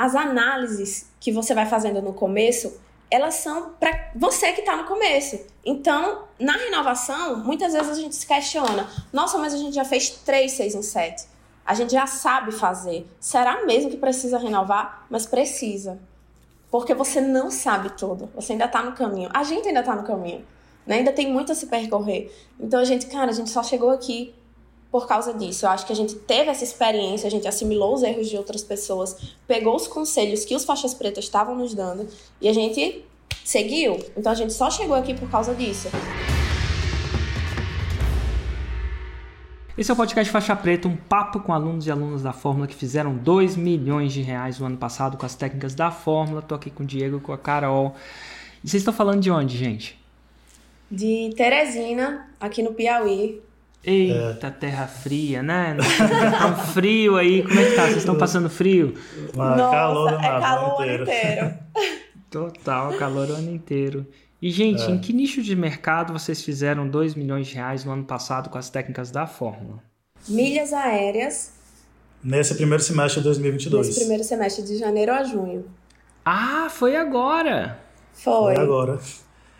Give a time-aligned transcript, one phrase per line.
[0.00, 4.84] as análises que você vai fazendo no começo, elas são para você que está no
[4.84, 5.38] começo.
[5.62, 10.08] Então, na renovação, muitas vezes a gente se questiona: nossa, mas a gente já fez
[10.08, 11.26] 3, 6 em 7.
[11.66, 13.06] A gente já sabe fazer.
[13.20, 15.06] Será mesmo que precisa renovar?
[15.10, 16.00] Mas precisa.
[16.70, 18.30] Porque você não sabe tudo.
[18.34, 19.28] Você ainda está no caminho.
[19.34, 20.46] A gente ainda está no caminho.
[20.86, 20.96] Né?
[20.96, 22.34] Ainda tem muito a se percorrer.
[22.58, 24.34] Então a gente, cara, a gente só chegou aqui
[24.90, 25.66] por causa disso.
[25.66, 28.62] Eu acho que a gente teve essa experiência, a gente assimilou os erros de outras
[28.62, 29.16] pessoas,
[29.46, 32.06] pegou os conselhos que os faixas pretas estavam nos dando
[32.40, 33.04] e a gente
[33.44, 33.98] seguiu.
[34.16, 35.88] Então a gente só chegou aqui por causa disso.
[39.78, 42.74] Esse é o podcast Faixa Preta, um papo com alunos e alunas da Fórmula que
[42.74, 46.42] fizeram 2 milhões de reais no ano passado com as técnicas da Fórmula.
[46.42, 47.94] Tô aqui com o Diego e com a Carol.
[48.62, 49.98] E vocês estão falando de onde, gente?
[50.90, 53.40] De Teresina, aqui no Piauí.
[53.82, 54.50] Eita, é.
[54.50, 55.74] terra fria, né?
[55.74, 57.42] Não tá tão frio aí.
[57.42, 57.84] Como é que tá?
[57.84, 58.94] Vocês estão passando frio?
[59.34, 61.54] Nossa, calor é calor o ano inteiro.
[62.30, 64.06] Total, calor o ano inteiro.
[64.40, 64.90] E, gente, é.
[64.90, 68.58] em que nicho de mercado vocês fizeram 2 milhões de reais no ano passado com
[68.58, 69.82] as técnicas da Fórmula?
[70.28, 71.52] Milhas aéreas.
[72.22, 73.86] Nesse primeiro semestre de 2022.
[73.86, 75.64] Nesse primeiro semestre, de janeiro a junho.
[76.24, 77.78] Ah, foi agora!
[78.12, 78.54] Foi.
[78.54, 78.98] Foi agora.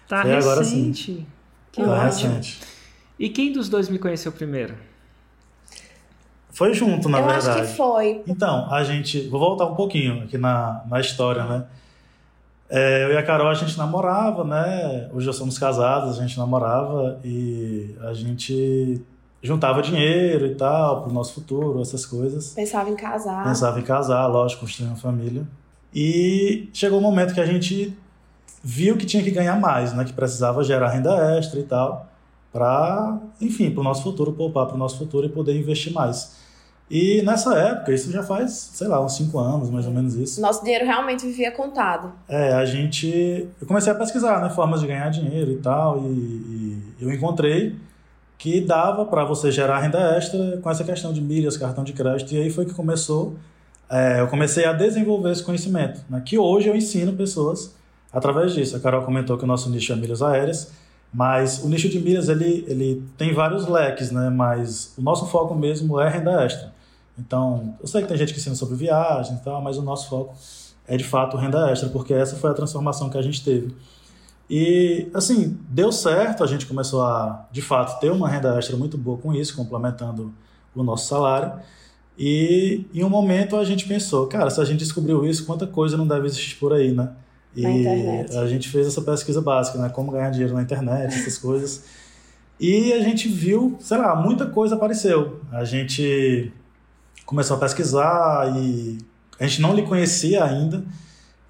[0.07, 0.51] Tá foi recente.
[0.51, 1.27] Agora, sim.
[1.73, 2.35] Que tá ótimo.
[2.35, 2.80] Recente.
[3.21, 4.75] E quem dos dois me conheceu primeiro?
[6.49, 7.59] Foi junto, na Eu verdade.
[7.59, 8.23] Eu acho que foi.
[8.27, 9.29] Então, a gente...
[9.29, 11.67] Vou voltar um pouquinho aqui na, na história, né?
[12.71, 15.11] É, eu e a Carol, a gente namorava, né?
[15.13, 19.03] Hoje já somos casados, a gente namorava e a gente
[19.43, 22.55] juntava dinheiro e tal para o nosso futuro, essas coisas.
[22.55, 23.45] Pensava em casar.
[23.45, 25.47] Pensava em casar, lógico, construir uma família.
[25.95, 27.95] E chegou o um momento que a gente
[28.63, 30.05] viu que tinha que ganhar mais, né?
[30.05, 32.10] Que precisava gerar renda extra e tal,
[32.53, 36.39] para, enfim, para o nosso futuro, poupar para o nosso futuro e poder investir mais.
[36.91, 40.41] E nessa época, isso já faz, sei lá, uns 5 anos, mais ou menos isso.
[40.41, 42.13] Nosso dinheiro realmente vivia contado.
[42.29, 43.49] É, a gente.
[43.61, 47.77] Eu comecei a pesquisar, né, formas de ganhar dinheiro e tal, e, e eu encontrei
[48.37, 52.33] que dava para você gerar renda extra com essa questão de milhas, cartão de crédito,
[52.35, 53.37] e aí foi que começou.
[53.89, 57.75] É, eu comecei a desenvolver esse conhecimento, né, que hoje eu ensino pessoas
[58.13, 58.77] através disso.
[58.77, 60.73] A Carol comentou que o nosso nicho é milhas aéreas,
[61.13, 65.55] mas o nicho de milhas ele, ele tem vários leques, né, mas o nosso foco
[65.55, 66.73] mesmo é renda extra.
[67.19, 70.09] Então, eu sei que tem gente que ensina sobre viagem e tal, mas o nosso
[70.09, 70.35] foco
[70.87, 73.75] é de fato renda extra, porque essa foi a transformação que a gente teve.
[74.49, 78.99] E, assim, deu certo, a gente começou a, de fato, ter uma renda extra muito
[78.99, 80.35] boa com isso, complementando
[80.75, 81.61] o nosso salário.
[82.19, 85.97] E, em um momento, a gente pensou, cara, se a gente descobriu isso, quanta coisa
[85.97, 87.13] não deve existir por aí, né?
[87.55, 89.89] E a gente fez essa pesquisa básica, né?
[89.89, 91.85] Como ganhar dinheiro na internet, essas coisas.
[92.59, 95.41] E a gente viu, sei lá, muita coisa apareceu.
[95.51, 96.53] A gente
[97.25, 98.99] começou a pesquisar e
[99.39, 100.85] a gente não lhe conhecia ainda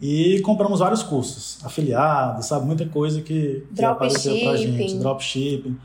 [0.00, 5.76] e compramos vários cursos, afiliados, sabe, muita coisa que, que apareceu pra gente, dropshipping.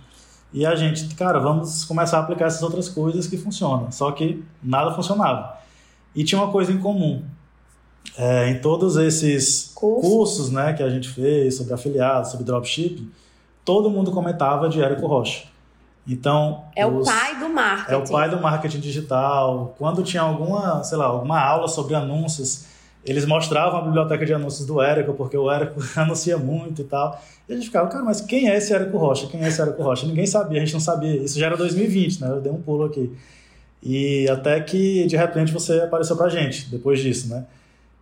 [0.53, 3.91] E a gente, cara, vamos começar a aplicar essas outras coisas que funcionam.
[3.91, 5.57] Só que nada funcionava.
[6.15, 7.23] E tinha uma coisa em comum.
[8.17, 10.09] É, em todos esses Curso.
[10.09, 13.09] cursos né, que a gente fez sobre afiliados, sobre dropshipping,
[13.63, 15.45] todo mundo comentava de Érico Rocha.
[16.07, 17.91] Então, é os, o pai do marketing.
[17.91, 19.75] É o pai do marketing digital.
[19.77, 22.65] Quando tinha alguma, sei lá, alguma aula sobre anúncios,
[23.03, 27.19] eles mostravam a biblioteca de anúncios do Érico, porque o Érico anuncia muito e tal.
[27.49, 29.27] E a gente ficava, cara, mas quem é esse Érico Rocha?
[29.27, 30.05] Quem é esse Érico Rocha?
[30.05, 31.15] Ninguém sabia, a gente não sabia.
[31.23, 32.29] Isso já era 2020, né?
[32.29, 33.11] Eu dei um pulo aqui.
[33.81, 37.45] E até que, de repente, você apareceu pra gente, depois disso, né?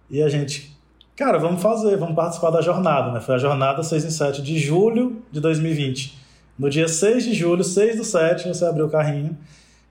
[0.09, 0.75] E a gente,
[1.15, 3.19] cara, vamos fazer, vamos participar da jornada, né?
[3.19, 6.17] Foi a jornada 6 em 7 de julho de 2020.
[6.57, 9.37] No dia 6 de julho, 6 do 7, você abriu o carrinho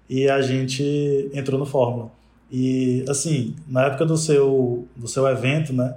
[0.08, 2.10] e a gente entrou no Fórmula.
[2.50, 5.94] E, assim, na época do seu, do seu evento, né?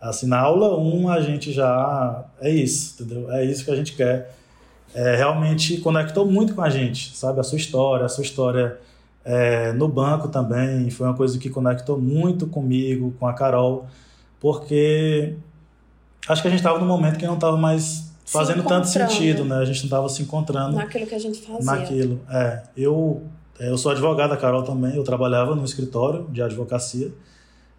[0.00, 2.24] Assim, na aula 1 a gente já...
[2.40, 3.30] É isso, entendeu?
[3.32, 4.32] É isso que a gente quer.
[4.94, 7.40] É, realmente conectou muito com a gente, sabe?
[7.40, 8.78] A sua história, a sua história
[9.26, 10.88] é, no banco também.
[10.88, 13.86] Foi uma coisa que conectou muito comigo, com a Carol,
[14.38, 15.34] porque
[16.28, 19.56] acho que a gente estava num momento que não estava mais fazendo tanto sentido, né?
[19.56, 21.64] A gente não estava se encontrando naquilo que a gente fazia.
[21.64, 22.62] Naquilo, é.
[22.76, 23.22] Eu
[23.58, 24.94] é, eu sou advogado, a Carol também.
[24.94, 27.10] Eu trabalhava no escritório de advocacia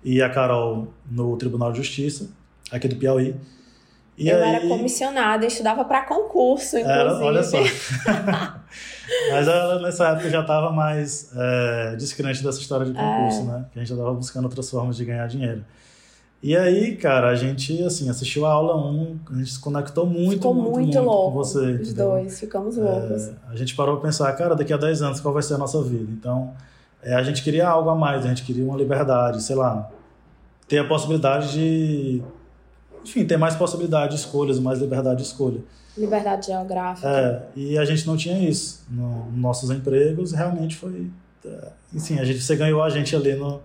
[0.03, 2.29] e a Carol no Tribunal de Justiça
[2.71, 3.35] aqui do Piauí.
[4.17, 4.55] E eu aí...
[4.55, 6.99] era comissionada, estudava para concurso, inclusive.
[6.99, 7.57] Era, olha só.
[9.31, 13.43] Mas ela nessa época já estava mais é, descrente dessa história de concurso, é.
[13.43, 13.65] né?
[13.71, 15.63] Que a gente já estava buscando outras formas de ganhar dinheiro.
[16.41, 20.33] E aí, cara, a gente, assim, assistiu a aula 1, a gente se conectou muito,
[20.33, 21.71] Ficou muito, muito, muito louco, com você.
[21.71, 22.11] Os entendeu?
[22.11, 23.27] dois, ficamos loucos.
[23.29, 25.57] É, a gente parou pra pensar, cara, daqui a 10 anos qual vai ser a
[25.57, 26.11] nossa vida?
[26.11, 26.53] Então,
[27.01, 29.89] é, a gente queria algo a mais, a gente queria uma liberdade, sei lá.
[30.67, 32.21] ter a possibilidade de,
[33.03, 35.61] enfim, ter mais possibilidade de escolhas, mais liberdade de escolha.
[35.97, 37.07] Liberdade geográfica.
[37.07, 38.85] É, e a gente não tinha isso.
[38.89, 41.09] No, nos nossos empregos, realmente foi.
[41.45, 43.61] É, enfim, a gente, você ganhou a gente ali no,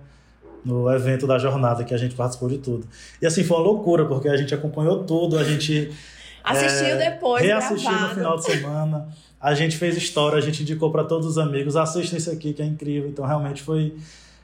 [0.65, 2.87] no evento da jornada, que a gente participou de tudo.
[3.21, 5.93] E assim, foi uma loucura, porque a gente acompanhou tudo, a gente.
[6.45, 8.09] Assistiu é, depois, Reassistiu gravado.
[8.09, 9.09] no final de semana.
[9.41, 12.63] A gente fez história, a gente indicou para todos os amigos, assistam isso aqui que
[12.63, 13.09] é incrível.
[13.09, 13.97] Então, realmente foi.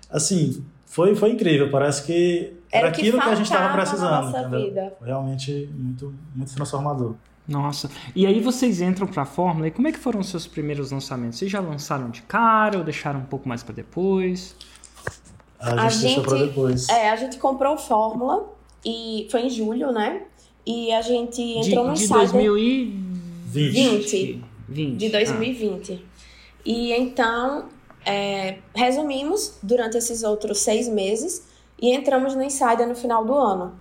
[0.09, 1.71] Assim, foi, foi incrível.
[1.71, 4.27] Parece que era, Era o que aquilo que a gente estava precisando.
[4.27, 4.65] nossa entendeu?
[4.65, 4.93] vida.
[4.99, 7.15] Foi realmente muito, muito transformador.
[7.49, 7.91] Nossa.
[8.15, 11.39] E aí vocês entram pra Fórmula e como é que foram os seus primeiros lançamentos?
[11.39, 14.55] Vocês já lançaram de cara ou deixaram um pouco mais pra depois?
[15.59, 16.89] A gente, A deixou gente- para depois.
[16.89, 18.49] É, a gente comprou Fórmula
[18.85, 20.23] e foi em julho, né?
[20.67, 23.71] E a gente De, entrou no de Insider 2020.
[23.71, 24.45] 20.
[24.69, 24.97] 20.
[24.99, 26.05] de 2020.
[26.67, 27.65] E então,
[28.05, 31.49] é, resumimos durante esses outros seis meses
[31.81, 33.73] e entramos no Insider no final do ano.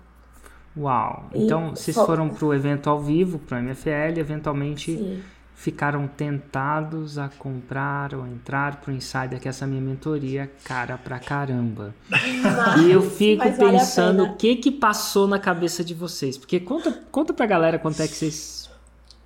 [0.78, 1.28] Uau.
[1.34, 5.22] E Então vocês fo- foram pro evento ao vivo, pro MFL, e eventualmente Sim.
[5.54, 11.18] ficaram tentados a comprar ou entrar pro Insider, que é essa minha mentoria, cara pra
[11.18, 11.94] caramba.
[12.08, 14.32] Mas- E eu fico vale a pensando pena.
[14.32, 16.38] o que que passou na cabeça de vocês.
[16.38, 18.70] Porque conta, conta pra galera quanto é que vocês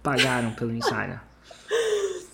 [0.02, 1.20] pagaram pelo Insider.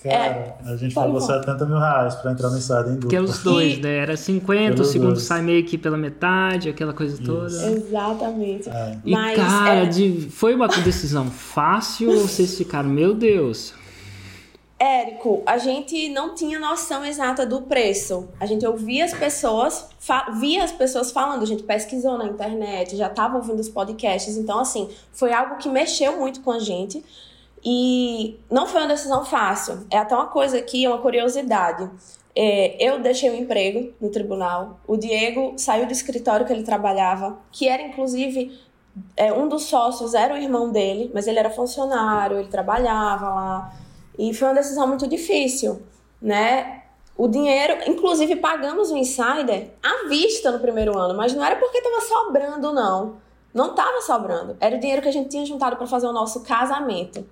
[0.03, 1.27] Cara, a gente Foi pagou bom.
[1.27, 3.35] 70 mil reais para entrar no Insider em Porque é dupla.
[3.35, 3.97] os dois, E- né?
[3.99, 5.23] Era 50, o Pelos segundo dois.
[5.25, 7.47] sai meio que pela metade, aquela coisa toda.
[7.73, 8.69] Exatamente.
[8.69, 8.99] É.
[9.05, 13.75] E Mas, cara, é- de- foi uma decisão fácil ou vocês ficaram, meu Deus?
[14.81, 18.29] Érico, a gente não tinha noção exata do preço.
[18.39, 22.97] A gente ouvia as pessoas, fa- via as pessoas falando, a gente pesquisou na internet,
[22.97, 24.37] já estava ouvindo os podcasts.
[24.37, 27.05] Então, assim, foi algo que mexeu muito com a gente.
[27.71, 29.87] E não foi uma decisão fácil.
[29.91, 31.91] É até uma coisa aqui, é uma curiosidade.
[32.35, 34.81] É, eu deixei o emprego no tribunal.
[34.87, 38.59] O Diego saiu do escritório que ele trabalhava, que era inclusive
[39.15, 43.75] é, um dos sócios era o irmão dele, mas ele era funcionário, ele trabalhava lá.
[44.19, 45.83] E foi uma decisão muito difícil,
[46.23, 46.85] né?
[47.19, 51.77] O dinheiro, inclusive pagamos o insider à vista no primeiro ano, mas não era porque
[51.77, 53.17] estava sobrando, não.
[53.53, 54.57] Não estava sobrando.
[54.59, 57.27] Era o dinheiro que a gente tinha juntado para fazer o nosso casamento.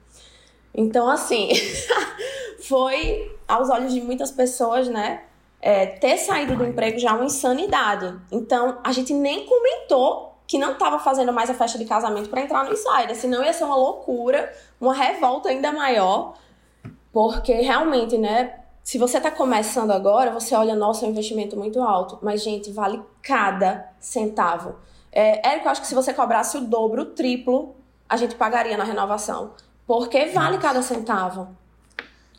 [0.77, 1.49] Então, assim,
[2.69, 5.23] foi, aos olhos de muitas pessoas, né?
[5.67, 8.15] é, ter saído do emprego já é uma insanidade.
[8.31, 12.41] Então, a gente nem comentou que não estava fazendo mais a festa de casamento para
[12.41, 16.35] entrar no Insider, senão ia ser uma loucura, uma revolta ainda maior,
[17.13, 18.61] porque realmente, né?
[18.85, 22.71] Se você está começando agora, você olha, nossa, é um investimento muito alto, mas, gente,
[22.71, 24.77] vale cada centavo.
[25.11, 27.75] É, Érico, acho que se você cobrasse o dobro, o triplo,
[28.09, 29.51] a gente pagaria na renovação,
[29.87, 31.49] porque vale cada centavo.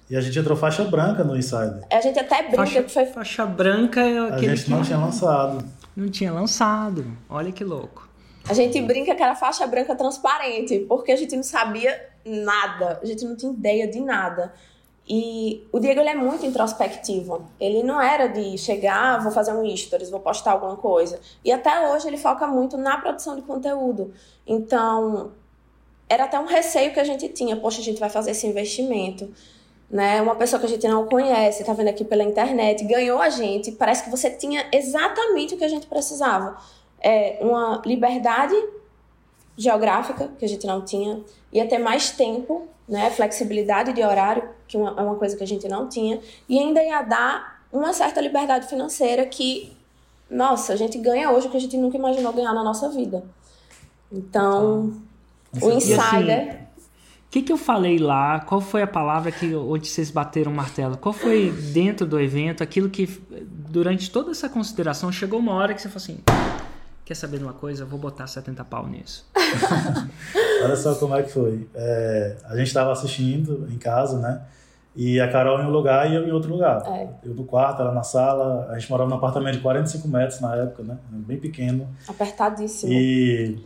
[0.09, 1.81] E a gente entrou faixa branca no Insider.
[1.91, 4.97] A gente até brinca Faixa, que foi faixa branca é A gente que não tinha
[4.97, 5.65] lançado.
[5.95, 7.05] não tinha lançado.
[7.29, 8.07] Olha que louco.
[8.47, 13.05] A gente brinca que era faixa branca transparente, porque a gente não sabia nada, a
[13.05, 14.53] gente não tinha ideia de nada.
[15.09, 17.45] E o Diego ele é muito introspectivo.
[17.59, 21.19] Ele não era de chegar, "Ah, vou fazer um stories, vou postar alguma coisa.
[21.43, 24.13] E até hoje ele foca muito na produção de conteúdo.
[24.45, 25.31] Então,
[26.09, 29.31] era até um receio que a gente tinha, poxa, a gente vai fazer esse investimento,
[29.89, 30.21] né?
[30.21, 33.71] Uma pessoa que a gente não conhece, tá vendo aqui pela internet, ganhou a gente,
[33.71, 36.57] parece que você tinha exatamente o que a gente precisava
[36.99, 38.55] é, uma liberdade
[39.55, 44.77] geográfica que a gente não tinha, ia ter mais tempo, né, flexibilidade de horário, que
[44.77, 48.21] uma- é uma coisa que a gente não tinha, e ainda ia dar uma certa
[48.21, 49.75] liberdade financeira que,
[50.29, 53.23] nossa, a gente ganha hoje o que a gente nunca imaginou ganhar na nossa vida.
[54.11, 54.93] Então,
[55.61, 56.61] o E assim, insider,
[57.27, 58.39] O que, que eu falei lá?
[58.39, 60.97] Qual foi a palavra que onde vocês bateram o martelo?
[60.97, 63.07] Qual foi dentro do evento aquilo que
[63.69, 66.19] durante toda essa consideração chegou uma hora que você falou assim:
[67.05, 67.83] quer saber de uma coisa?
[67.83, 69.25] Eu vou botar 70 pau nisso.
[70.63, 71.67] Olha só como é que foi.
[71.75, 74.41] É, a gente estava assistindo em casa, né?
[74.95, 76.81] E a Carol em um lugar e eu em outro lugar.
[76.87, 77.07] É.
[77.23, 78.67] Eu no quarto, ela na sala.
[78.71, 80.97] A gente morava num apartamento de 45 metros na época, né?
[81.11, 81.87] Bem pequeno.
[82.07, 82.91] apertadíssimo.
[82.91, 83.59] E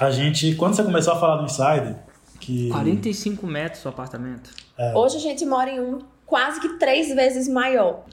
[0.00, 1.96] a gente, quando você começou a falar do Insider,
[2.40, 4.50] que 45 metros o apartamento.
[4.94, 8.04] Hoje a gente mora em um quase que três vezes maior.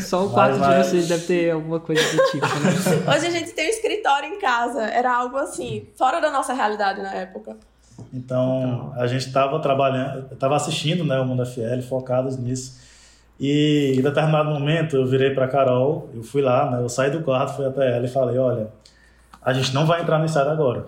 [0.00, 2.72] Só o quarto de vocês deve ter alguma coisa do tipo, né?
[3.16, 4.82] Hoje a gente tem um escritório em casa.
[4.82, 7.56] Era algo assim, fora da nossa realidade na época.
[8.12, 12.78] Então, a gente estava trabalhando, estava assistindo né, o Mundo FL, focados nisso.
[13.40, 17.22] E em determinado momento eu virei para Carol, eu fui lá, né, eu saí do
[17.22, 18.68] quarto, fui até ela e falei: Olha,
[19.46, 20.84] a gente não vai entrar no Insider agora.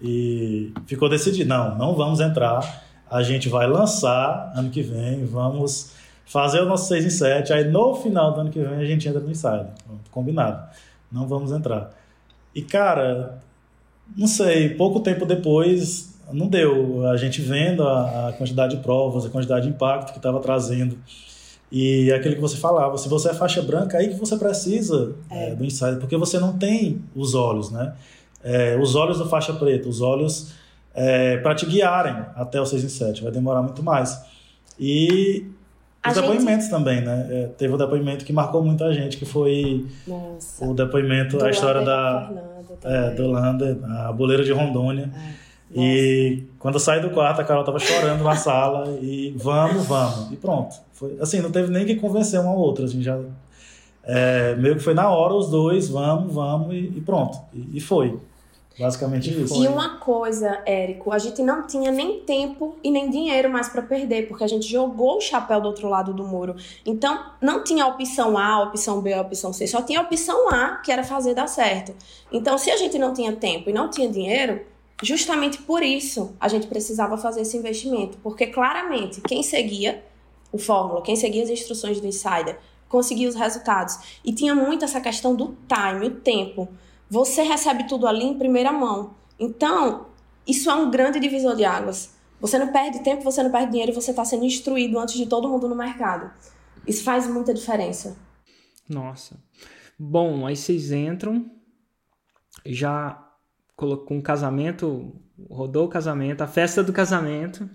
[0.00, 2.84] E ficou decidido: não, não vamos entrar.
[3.10, 5.92] A gente vai lançar ano que vem, vamos
[6.24, 9.08] fazer o nosso 6 em 7, aí no final do ano que vem a gente
[9.08, 9.66] entra no ensaio.
[10.10, 10.68] Combinado.
[11.10, 11.90] Não vamos entrar.
[12.54, 13.38] E, cara,
[14.16, 17.06] não sei, pouco tempo depois, não deu.
[17.08, 20.96] A gente vendo a, a quantidade de provas, a quantidade de impacto que estava trazendo.
[21.70, 25.14] E é aquilo que você falava, se você é faixa branca, aí que você precisa
[25.30, 25.50] é.
[25.50, 27.94] É, do ensaio, porque você não tem os olhos, né?
[28.42, 30.52] É, os olhos do faixa preta, os olhos
[30.94, 34.24] é, para te guiarem até o 6 em 7, vai demorar muito mais.
[34.78, 35.46] E
[36.06, 36.70] os a depoimentos gente...
[36.70, 37.26] também, né?
[37.30, 40.64] É, teve um depoimento que marcou muita gente, que foi Nossa.
[40.64, 42.30] o depoimento, do a história da,
[42.84, 45.10] é, do Lander, a boleira de Rondônia.
[45.42, 45.45] É.
[45.74, 50.32] E quando eu saí do quarto, a Carol tava chorando na sala e vamos, vamos.
[50.32, 50.76] E pronto.
[50.92, 52.84] Foi, assim, não teve nem que convencer uma ou outra.
[52.84, 53.18] A gente já.
[54.04, 57.38] É, meio que foi na hora os dois, vamos, vamos e, e pronto.
[57.52, 58.18] E, e, foi.
[58.78, 59.60] Basicamente isso.
[59.60, 63.82] E uma coisa, Érico, a gente não tinha nem tempo e nem dinheiro mais para
[63.82, 66.54] perder, porque a gente jogou o chapéu do outro lado do muro.
[66.84, 70.02] Então, não tinha a opção A, a opção B, a opção C, só tinha a
[70.02, 71.94] opção A, que era fazer dar certo.
[72.30, 74.60] Então, se a gente não tinha tempo e não tinha dinheiro,
[75.02, 80.04] justamente por isso a gente precisava fazer esse investimento, porque claramente quem seguia
[80.52, 84.20] o fórmula, quem seguia as instruções do insider, conseguia os resultados.
[84.24, 86.68] E tinha muito essa questão do time, o tempo.
[87.10, 89.14] Você recebe tudo ali em primeira mão.
[89.38, 90.06] Então,
[90.46, 92.14] isso é um grande divisor de águas.
[92.40, 95.48] Você não perde tempo, você não perde dinheiro, você está sendo instruído antes de todo
[95.48, 96.30] mundo no mercado.
[96.86, 98.16] Isso faz muita diferença.
[98.88, 99.36] Nossa.
[99.98, 101.50] Bom, aí vocês entram,
[102.64, 103.25] já
[103.76, 105.14] colocou um casamento,
[105.50, 107.68] rodou o casamento, a festa do casamento,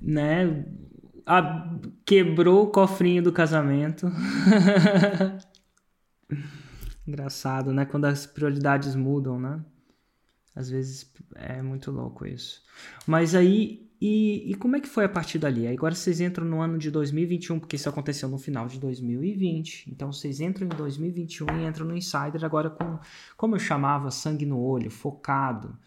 [0.00, 0.66] né?
[1.24, 4.10] A, quebrou o cofrinho do casamento.
[7.06, 7.84] Engraçado, né?
[7.84, 9.64] Quando as prioridades mudam, né?
[10.54, 12.62] Às vezes é muito louco isso.
[13.06, 15.68] Mas aí, e, e como é que foi a partir dali?
[15.68, 19.88] Agora vocês entram no ano de 2021, porque isso aconteceu no final de 2020.
[19.92, 22.98] Então vocês entram em 2021 e entram no Insider agora com,
[23.36, 25.78] como eu chamava, sangue no olho, focado.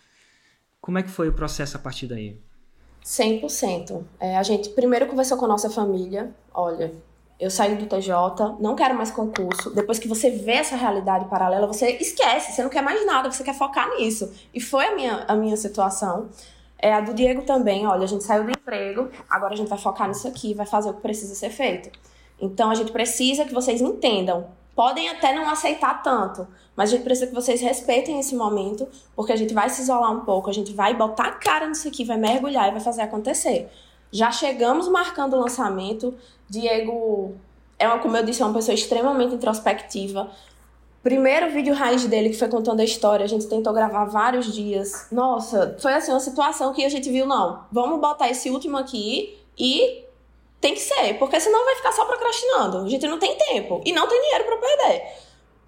[0.79, 2.39] Como é que foi o processo a partir daí?
[3.03, 4.05] 100%.
[4.17, 6.33] É, a gente primeiro conversou com a nossa família.
[6.53, 6.93] Olha,
[7.37, 8.13] eu saí do TJ,
[8.61, 9.71] não quero mais concurso.
[9.71, 13.43] Depois que você vê essa realidade paralela, você esquece, você não quer mais nada, você
[13.43, 14.31] quer focar nisso.
[14.53, 16.29] E foi a minha, a minha situação.
[16.85, 19.77] É a do Diego também, olha, a gente saiu do emprego, agora a gente vai
[19.79, 21.89] focar nisso aqui, vai fazer o que precisa ser feito.
[22.39, 24.45] Então a gente precisa que vocês entendam.
[24.75, 29.33] Podem até não aceitar tanto, mas a gente precisa que vocês respeitem esse momento, porque
[29.33, 32.05] a gente vai se isolar um pouco, a gente vai botar a cara nisso aqui,
[32.05, 33.67] vai mergulhar e vai fazer acontecer.
[34.11, 36.13] Já chegamos marcando o lançamento.
[36.47, 37.33] Diego
[37.79, 40.29] é uma, como eu disse, é uma pessoa extremamente introspectiva.
[41.05, 45.05] Primeiro vídeo raiz dele, que foi contando a história, a gente tentou gravar vários dias.
[45.11, 49.37] Nossa, foi assim uma situação que a gente viu, não, vamos botar esse último aqui
[49.55, 50.03] e
[50.59, 52.79] tem que ser, porque senão vai ficar só procrastinando.
[52.79, 55.03] A gente não tem tempo e não tem dinheiro para perder.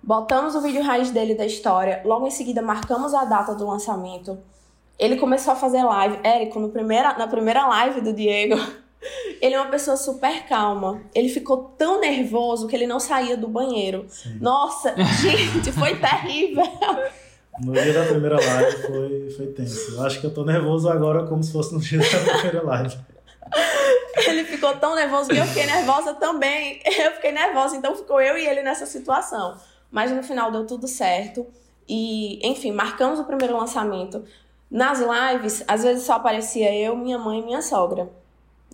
[0.02, 4.40] Botamos o vídeo raiz dele da história, logo em seguida marcamos a data do lançamento.
[4.98, 6.18] Ele começou a fazer live.
[6.24, 8.56] Érico, no primeira, na primeira live do Diego,
[9.42, 11.02] ele é uma pessoa super calma.
[11.14, 14.06] Ele ficou tão nervoso que ele não saía do banheiro.
[14.10, 14.38] Sim.
[14.40, 16.64] Nossa, gente, foi terrível.
[17.64, 19.96] No dia da primeira live foi, foi tenso.
[19.96, 22.98] Eu acho que eu tô nervoso agora como se fosse no dia da primeira live.
[24.28, 26.82] Ele ficou tão nervoso que eu fiquei nervosa também.
[26.86, 29.58] Eu fiquei nervosa, então ficou eu e ele nessa situação.
[29.92, 31.46] Mas no final deu tudo certo.
[31.88, 34.24] E, enfim, marcamos o primeiro lançamento.
[34.70, 38.10] Nas lives, às vezes só aparecia eu, minha mãe e minha sogra,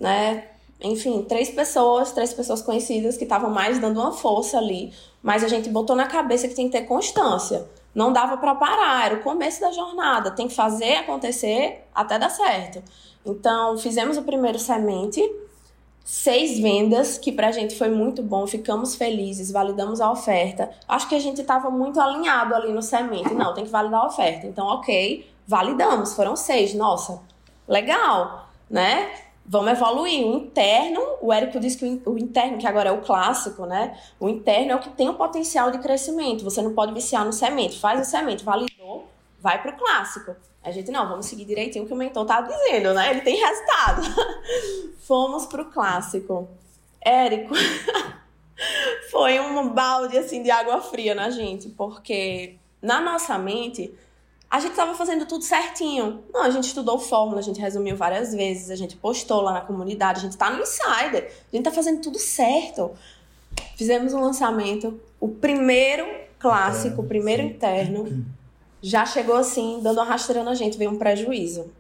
[0.04, 0.44] né?
[0.82, 4.92] Enfim, três pessoas, três pessoas conhecidas que estavam mais dando uma força ali,
[5.22, 7.66] mas a gente botou na cabeça que tem que ter constância.
[7.96, 12.30] Não dava para parar, era o começo da jornada, tem que fazer acontecer até dar
[12.30, 12.84] certo.
[13.26, 15.22] Então, fizemos o primeiro semente,
[16.04, 20.70] seis vendas, que pra gente foi muito bom, ficamos felizes, validamos a oferta.
[20.86, 23.34] Acho que a gente estava muito alinhado ali no semente.
[23.34, 24.48] Não, tem que validar a oferta.
[24.48, 27.22] Então, ok, validamos, foram seis, nossa,
[27.66, 29.10] legal, né?
[29.46, 30.26] Vamos evoluir.
[30.26, 33.98] O interno, o Érico disse que o interno, que agora é o clássico, né?
[34.20, 36.44] O interno é o que tem o potencial de crescimento.
[36.44, 37.80] Você não pode viciar no semente.
[37.80, 39.08] Faz o semente, validou,
[39.40, 40.36] vai pro clássico.
[40.64, 43.12] A gente, não, vamos seguir direitinho o que o mentor tá dizendo, né?
[43.12, 44.02] Ele tem resultado.
[45.04, 46.48] Fomos pro clássico.
[47.02, 47.54] Érico,
[49.12, 53.94] foi um balde, assim, de água fria na gente, porque na nossa mente
[54.54, 56.24] a gente estava fazendo tudo certinho.
[56.32, 59.62] Não, a gente estudou fórmula, a gente resumiu várias vezes, a gente postou lá na
[59.62, 62.92] comunidade, a gente está no Insider, a gente está fazendo tudo certo.
[63.76, 66.06] Fizemos um lançamento, o primeiro
[66.38, 68.24] clássico, o primeiro interno,
[68.80, 71.72] já chegou assim, dando uma rasteira na gente, veio um prejuízo.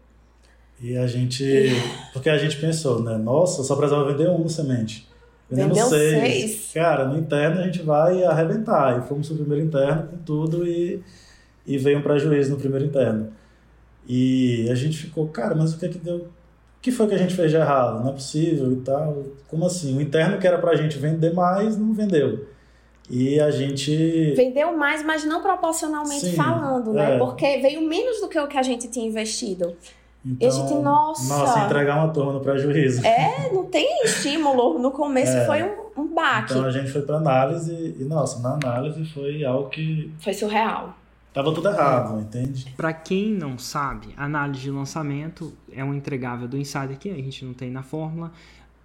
[0.81, 1.45] E a gente.
[2.11, 3.19] Porque a gente pensou, né?
[3.19, 5.07] Nossa, só precisava vender um semente.
[5.47, 6.49] Vendendo Vendeu seis.
[6.49, 6.71] seis.
[6.73, 8.97] Cara, no interno a gente vai arrebentar.
[8.97, 11.03] E fomos pro primeiro interno com tudo e,
[11.65, 13.31] e veio um prejuízo no primeiro interno.
[14.07, 16.17] E a gente ficou, cara, mas o que é que deu?
[16.17, 16.27] O
[16.81, 18.01] que foi que a gente fez de errado?
[18.01, 19.23] Não é possível e tal.
[19.47, 19.97] Como assim?
[19.97, 22.45] O interno que era pra gente vender mais, não vendeu.
[23.09, 24.33] E a gente.
[24.35, 27.15] Vendeu mais, mas não proporcionalmente Sim, falando, né?
[27.15, 27.17] é.
[27.17, 29.75] Porque veio menos do que o que a gente tinha investido.
[30.25, 31.37] Então, E a gente, nossa.
[31.37, 33.05] Nossa, entregar uma turma no prejuízo.
[33.05, 34.79] É, não tem estímulo.
[34.79, 35.45] No começo É.
[35.45, 36.53] foi um, um baque.
[36.53, 40.95] Então a gente foi pra análise e, nossa, na análise foi algo que Foi surreal.
[41.33, 42.73] Tava tudo errado, entende?
[42.77, 47.43] Para quem não sabe, análise de lançamento é um entregável do Insider que a gente
[47.43, 48.31] não tem na fórmula,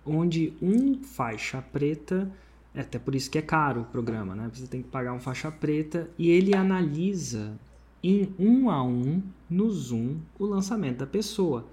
[0.04, 2.30] onde um faixa preta,
[2.74, 4.50] é até por isso que é caro o programa, né?
[4.52, 7.58] Você tem que pagar um faixa preta e ele analisa
[8.02, 11.66] em um a um no Zoom o lançamento da pessoa.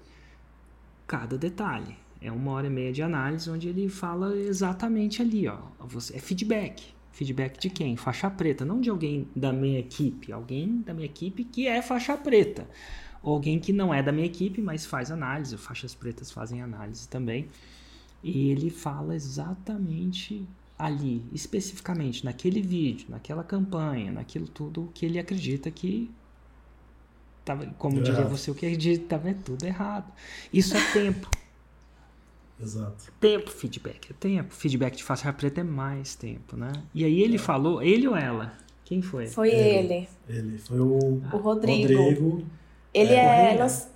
[1.06, 1.96] Cada detalhe.
[2.20, 5.58] É uma hora e meia de análise onde ele fala exatamente ali, ó.
[5.80, 6.95] Você, é feedback.
[7.16, 7.96] Feedback de quem?
[7.96, 10.30] Faixa preta, não de alguém da minha equipe.
[10.30, 12.68] Alguém da minha equipe que é faixa preta.
[13.22, 15.56] Ou alguém que não é da minha equipe, mas faz análise.
[15.56, 17.48] Faixas pretas fazem análise também.
[18.22, 20.46] E ele fala exatamente
[20.78, 26.10] ali, especificamente, naquele vídeo, naquela campanha, naquilo tudo que ele acredita que.
[27.78, 30.12] Como diria você, o que é tudo errado.
[30.52, 31.30] Isso é tempo.
[32.60, 33.12] Exato.
[33.20, 34.54] tempo feedback, é tempo.
[34.54, 36.72] Feedback de faixa preta é mais tempo, né?
[36.94, 38.52] E aí ele falou, ele ou ela?
[38.84, 39.26] Quem foi?
[39.26, 39.94] Foi Ele.
[39.94, 40.08] ele.
[40.28, 41.92] Ele foi o O Rodrigo.
[42.02, 42.44] Rodrigo,
[42.94, 43.58] Ele É, é.
[43.58, 43.90] Lança-.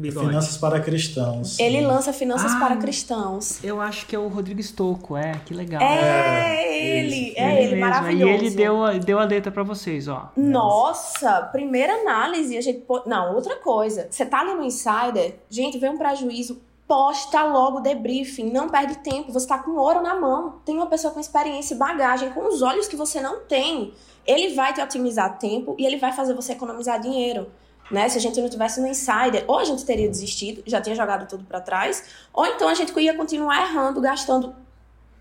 [0.00, 1.58] Finanças para Cristãos.
[1.58, 2.58] Ele lança finanças Ah.
[2.60, 3.62] para cristãos.
[3.64, 5.80] Eu acho que é o Rodrigo Stocco, é, que legal.
[5.82, 7.34] É ele, isso.
[7.38, 7.80] é ele, mesmo.
[7.80, 8.32] maravilhoso.
[8.32, 10.30] E ele deu, a- deu a letra pra vocês, ó.
[10.36, 12.80] Nossa, primeira análise, a gente.
[12.80, 14.06] pô- Não, outra coisa.
[14.10, 18.98] Você tá ali no Insider, gente, vem um prejuízo, posta logo o debriefing, não perde
[18.98, 20.56] tempo, você tá com ouro na mão.
[20.64, 23.94] Tem uma pessoa com experiência e bagagem, com os olhos que você não tem.
[24.26, 27.50] Ele vai te otimizar tempo e ele vai fazer você economizar dinheiro.
[27.90, 28.08] Né?
[28.08, 31.28] Se a gente não tivesse no Insider, ou a gente teria desistido, já tinha jogado
[31.28, 34.54] tudo pra trás, ou então a gente ia continuar errando, gastando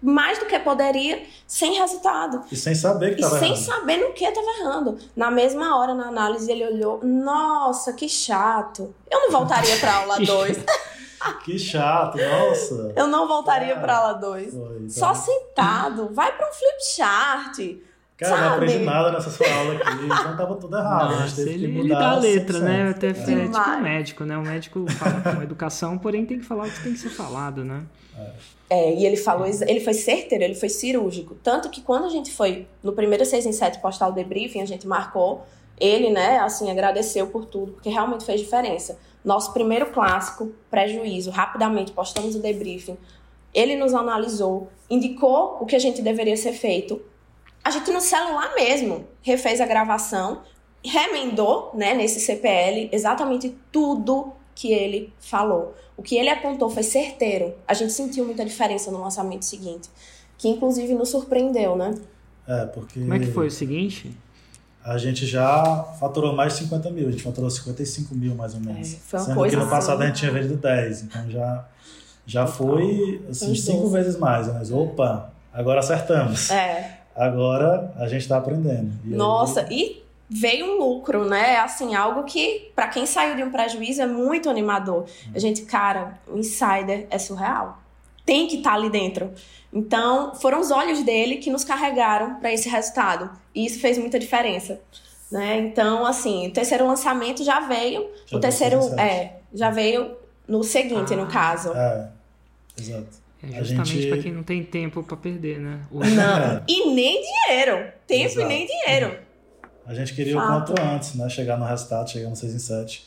[0.02, 2.44] mais do que poderia, sem resultado.
[2.52, 3.64] E sem saber que estava sem errado.
[3.64, 4.98] saber no que estava errando.
[5.16, 8.94] Na mesma hora, na análise, ele olhou: Nossa, que chato.
[9.10, 10.58] Eu não voltaria pra aula 2.
[11.44, 12.94] Que chato, nossa.
[12.96, 14.54] Eu não voltaria pra aula 2.
[14.54, 16.10] Foi, então, Só sentado.
[16.14, 17.60] Vai pra um flip chart.
[18.16, 18.56] Cara, não sabe?
[18.66, 20.06] aprendi nada nessa sua aula aqui.
[20.06, 21.02] Então tava tudo errado.
[21.02, 22.62] a gente Nossa, teve ele, que ele mudar dá a letra, 100%.
[22.62, 22.90] né?
[22.90, 24.38] Até é, tipo um médico, né?
[24.38, 27.64] O médico fala com educação, porém tem que falar o que tem que ser falado,
[27.66, 27.84] né?
[28.70, 31.36] É, e ele falou, ele foi certeiro, ele foi cirúrgico.
[31.44, 34.66] Tanto que quando a gente foi no primeiro 6 em 7 postar o debriefing, a
[34.66, 35.46] gente marcou.
[35.80, 38.98] Ele, né, assim, agradeceu por tudo, porque realmente fez diferença.
[39.24, 42.98] Nosso primeiro clássico, prejuízo, rapidamente postamos o debriefing.
[43.54, 47.02] Ele nos analisou, indicou o que a gente deveria ser feito.
[47.64, 50.42] A gente no celular mesmo refez a gravação,
[50.84, 55.74] remendou, né, nesse CPL, exatamente tudo que ele falou.
[55.96, 57.56] O que ele apontou foi certeiro.
[57.68, 59.90] A gente sentiu muita diferença no lançamento seguinte,
[60.38, 61.94] que inclusive nos surpreendeu, né?
[62.48, 64.12] É, porque Como é que foi o seguinte?
[64.84, 67.08] A gente já faturou mais de 50 mil.
[67.08, 68.94] A gente faturou 55 mil, mais ou menos.
[68.94, 69.72] É, foi uma Sendo coisa que no assim.
[69.72, 71.04] passado a gente tinha vendido 10.
[71.04, 71.66] Então já,
[72.26, 73.94] já foi assim, cinco 12.
[73.94, 74.48] vezes mais.
[74.54, 76.52] Mas opa, agora acertamos.
[76.52, 77.00] É.
[77.16, 78.92] Agora a gente tá aprendendo.
[79.06, 81.58] E Nossa, e veio um lucro, né?
[81.58, 85.06] Assim, algo que, pra quem saiu de um prejuízo, é muito animador.
[85.34, 87.83] A gente, cara, o insider é surreal.
[88.26, 89.32] Tem que estar ali dentro.
[89.72, 93.30] Então, foram os olhos dele que nos carregaram para esse resultado.
[93.54, 94.80] E isso fez muita diferença.
[95.32, 95.58] Né?
[95.60, 98.08] Então, assim, o terceiro lançamento já veio.
[98.28, 99.10] Já o terceiro, deu 67.
[99.16, 100.16] é, já veio
[100.48, 101.28] no seguinte, no Ah.
[101.28, 101.74] caso.
[101.74, 102.08] É,
[102.80, 103.08] exato.
[103.42, 105.82] É A justamente gente- pra quem não tem tempo pra perder, né?
[105.92, 106.64] O- Não.
[106.68, 107.92] E nem dinheiro.
[108.08, 108.42] Tempo Exato.
[108.42, 109.18] e nem dinheiro.
[109.86, 110.72] A gente queria o Fato.
[110.72, 111.28] quanto antes, né?
[111.30, 113.06] Chegar no resultado, chegar no 6 em 7.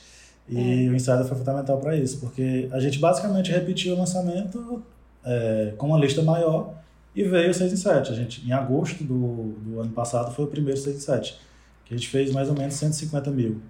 [0.48, 4.82] E o Insider foi fundamental para isso, porque a gente basicamente repetiu o lançamento
[5.26, 6.72] é, com uma lista maior
[7.14, 8.12] e veio o 6 em 7.
[8.12, 11.40] A gente, em agosto do, do ano passado foi o primeiro 6 em 7,
[11.84, 13.60] que a gente fez mais ou menos 150 mil.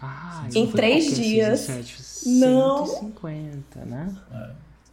[0.00, 1.60] Ah, Em então foi três dias.
[1.60, 2.86] 67, Não.
[2.86, 4.14] 150, né?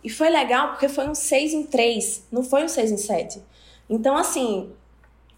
[0.04, 3.41] E foi legal porque foi um 6 em 3, não foi um 6 em 7.
[3.89, 4.72] Então, assim,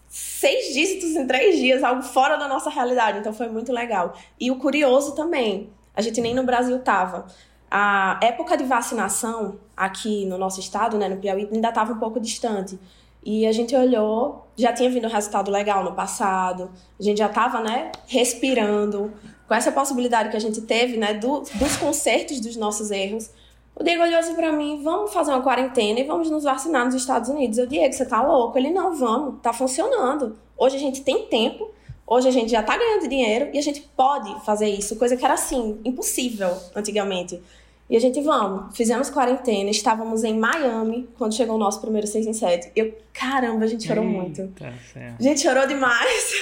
[0.07, 3.19] seis dígitos em três dias, algo fora da nossa realidade.
[3.19, 4.15] Então foi muito legal.
[4.39, 7.25] E o curioso também, a gente nem no Brasil tava.
[7.69, 12.19] A época de vacinação aqui no nosso estado, né, no Piauí, ainda estava um pouco
[12.19, 12.79] distante.
[13.23, 17.25] E a gente olhou, já tinha vindo um resultado legal no passado, a gente já
[17.25, 19.11] estava, né, respirando,
[19.47, 23.31] com essa possibilidade que a gente teve, né, do, dos consertos dos nossos erros.
[23.75, 26.95] O Diego olhou assim pra mim, vamos fazer uma quarentena e vamos nos vacinar nos
[26.95, 27.57] Estados Unidos.
[27.57, 28.57] Eu, Diego, você tá louco?
[28.57, 30.37] Ele, não, vamos, tá funcionando.
[30.57, 31.69] Hoje a gente tem tempo,
[32.07, 35.25] hoje a gente já tá ganhando dinheiro e a gente pode fazer isso, coisa que
[35.25, 37.41] era assim, impossível antigamente.
[37.87, 42.25] E a gente, vamos, fizemos quarentena, estávamos em Miami quando chegou o nosso primeiro 6
[42.25, 42.71] em 7.
[42.75, 44.53] Eu, caramba, a gente chorou Eita, muito.
[44.91, 45.19] certo.
[45.19, 46.33] A gente chorou demais.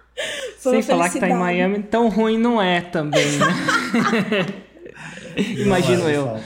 [0.58, 1.34] Foi Sem falar que tá em.
[1.34, 3.46] Miami, tão ruim não é também, né?
[5.58, 6.26] Imagino Não é, eu.
[6.26, 6.44] fato.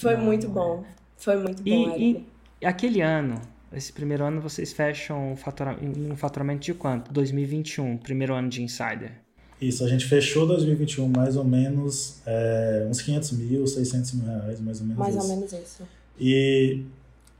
[0.00, 0.84] Foi muito bom.
[1.16, 1.96] Foi muito bom.
[1.96, 2.26] E,
[2.60, 3.40] e aquele ano,
[3.72, 7.10] esse primeiro ano, vocês fecham um um faturamento de quanto?
[7.10, 9.12] 2021, primeiro ano de Insider.
[9.60, 14.60] Isso, a gente fechou 2021 mais ou menos é, uns 500 mil, 600 mil reais,
[14.60, 15.24] mais ou menos Mais isso.
[15.24, 15.82] ou menos isso.
[16.18, 16.82] E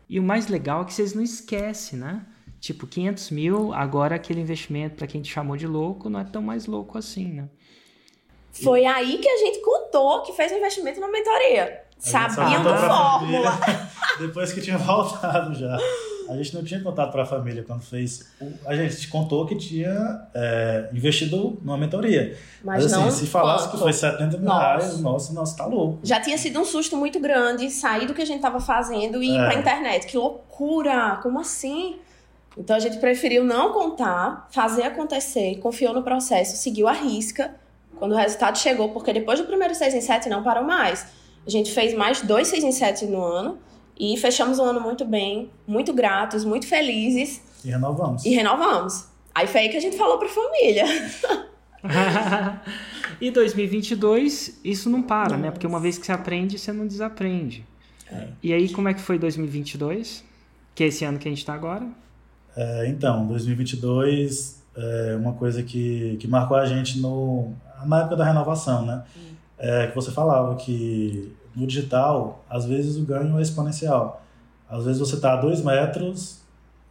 [0.09, 2.25] E o mais legal é que vocês não esquecem, né?
[2.59, 6.41] Tipo, 500 mil, agora aquele investimento para quem te chamou de louco não é tão
[6.41, 7.49] mais louco assim, né?
[8.51, 11.83] Foi aí que a gente contou que fez um investimento na mentoria.
[11.99, 13.59] Sabiam da fórmula.
[14.19, 15.77] Depois que tinha voltado já.
[16.29, 18.27] A gente não tinha contado para a família quando fez.
[18.67, 22.37] A gente contou que tinha é, investido numa mentoria.
[22.65, 24.61] Mas, Mas, assim, não se falasse que foi 70 mil Nossa.
[24.61, 25.99] reais, nossa, nossa, tá louco.
[26.03, 29.31] Já tinha sido um susto muito grande sair do que a gente tava fazendo e
[29.31, 29.45] ir É.
[29.47, 30.07] pra internet.
[30.07, 31.19] Que loucura!
[31.23, 31.97] Como assim?
[32.59, 37.55] Então a gente preferiu não contar, fazer acontecer, confiou no processo, seguiu a risca.
[37.99, 41.07] Quando o resultado chegou, porque depois do primeiro 6 em 7 não parou mais.
[41.47, 43.59] A gente fez mais dois 6 em 7 no ano
[43.99, 48.25] e fechamos o ano muito bem, muito gratos, muito felizes E renovamos.
[48.25, 49.07] e renovamos.
[49.35, 50.85] Aí foi aí que a gente falou pra família.
[53.21, 55.51] e 2022, isso não para, né?
[55.51, 57.65] Porque uma vez que você aprende, você não desaprende.
[58.43, 60.25] E aí, como é que foi 2022?
[60.75, 61.87] Que é esse ano que a gente tá agora?
[62.57, 67.53] É, então, 2022 é uma coisa que, que marcou a gente no,
[67.85, 69.03] na época da renovação, né?
[69.59, 74.23] É, que você falava que no digital, às vezes o ganho é exponencial.
[74.69, 76.41] Às vezes você está a dois metros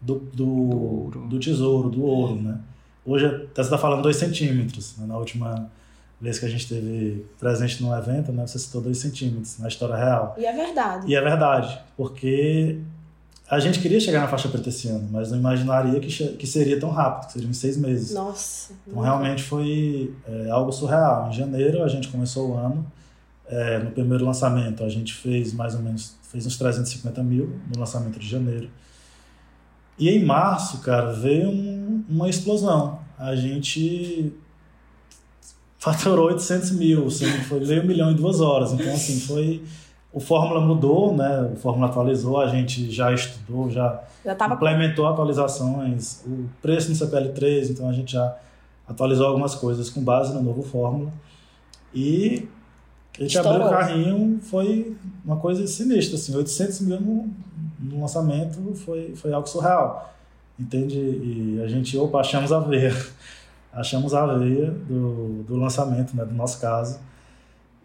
[0.01, 2.57] do, do, Do do tesouro, do ouro, né?
[3.05, 4.95] Hoje até você está falando dois centímetros.
[4.97, 5.05] né?
[5.05, 5.69] Na última
[6.19, 8.47] vez que a gente teve presente no evento, né?
[8.47, 10.35] Você citou dois centímetros na história real.
[10.37, 11.07] E é verdade.
[11.11, 12.79] E é verdade, porque
[13.47, 16.79] a gente queria chegar na faixa preta esse ano, mas não imaginaria que, que seria
[16.79, 18.13] tão rápido, que seria em seis meses.
[18.15, 18.73] Nossa.
[18.87, 21.29] Então realmente foi é, algo surreal.
[21.29, 22.83] Em janeiro a gente começou o ano,
[23.47, 27.79] é, no primeiro lançamento a gente fez mais ou menos, fez uns 350 mil no
[27.79, 28.69] lançamento de janeiro.
[29.97, 32.99] E em março, cara, veio um- uma explosão.
[33.17, 34.33] A gente
[35.79, 38.73] faturou 800 mil, assim, foi meio milhão em duas horas.
[38.73, 39.63] Então, assim, foi...
[40.11, 41.41] O Fórmula mudou, né?
[41.53, 46.95] O Fórmula atualizou, a gente já estudou, já Já tava implementou atualizações, o preço no
[46.95, 48.33] CPL3, então a gente já
[48.87, 51.11] atualizou algumas coisas com base no novo Fórmula.
[51.93, 52.47] E
[53.17, 53.53] a gente Estourou.
[53.53, 57.29] abriu o carrinho, foi uma coisa sinistra, assim, 800 mil no,
[57.79, 60.13] no lançamento foi, foi algo surreal,
[60.59, 60.97] entende?
[60.97, 62.93] E a gente, opa, achamos a veia,
[63.71, 66.99] achamos a veia do, do lançamento, né, do nosso caso.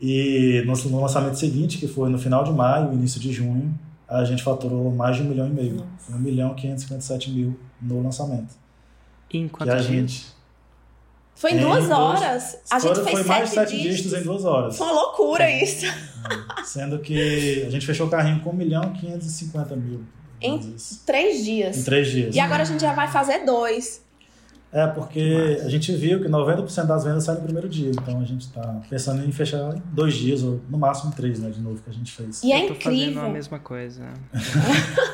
[0.01, 3.73] E no, no lançamento seguinte, que foi no final de maio, início de junho,
[4.09, 5.75] a gente faturou mais de um milhão e meio.
[5.77, 5.89] Nossa.
[5.99, 8.55] Foi 1 milhão e 557 mil no lançamento.
[9.33, 10.27] E em E quantos a gente.
[11.41, 12.59] Foi em Em duas dois- horas.
[12.71, 13.97] A gente foi, fez foi mais de sete dígitos.
[13.97, 14.77] dígitos em duas horas.
[14.77, 15.87] Foi uma loucura isso.
[16.65, 20.05] Sendo que a gente fechou o carrinho com 1 milhão e 550 mil.
[20.43, 20.77] Em-.
[21.07, 21.79] Três dias.
[21.79, 22.35] em três dias.
[22.37, 24.03] E agora a gente já vai fazer dois.
[24.71, 27.91] É, porque a gente viu que 90% das vendas saem no primeiro dia.
[27.91, 31.49] Então a gente está pensando em fechar em dois dias, ou no máximo três, né?
[31.51, 32.43] De novo, que a gente fez.
[32.45, 33.31] E é Eu tô fazendo a incrível.
[33.31, 34.05] mesma coisa.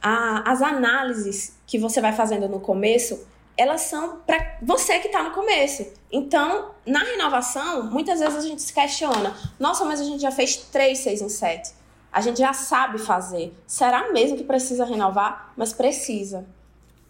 [0.00, 3.26] A- as análises que você vai fazendo no começo,
[3.58, 5.84] elas são para você que está no começo.
[6.12, 10.56] Então, na renovação, muitas vezes a gente se questiona: nossa, mas a gente já fez
[10.56, 11.72] três, seis em sete.
[12.10, 13.52] A gente já sabe fazer.
[13.66, 15.52] Será mesmo que precisa renovar?
[15.56, 16.46] Mas precisa.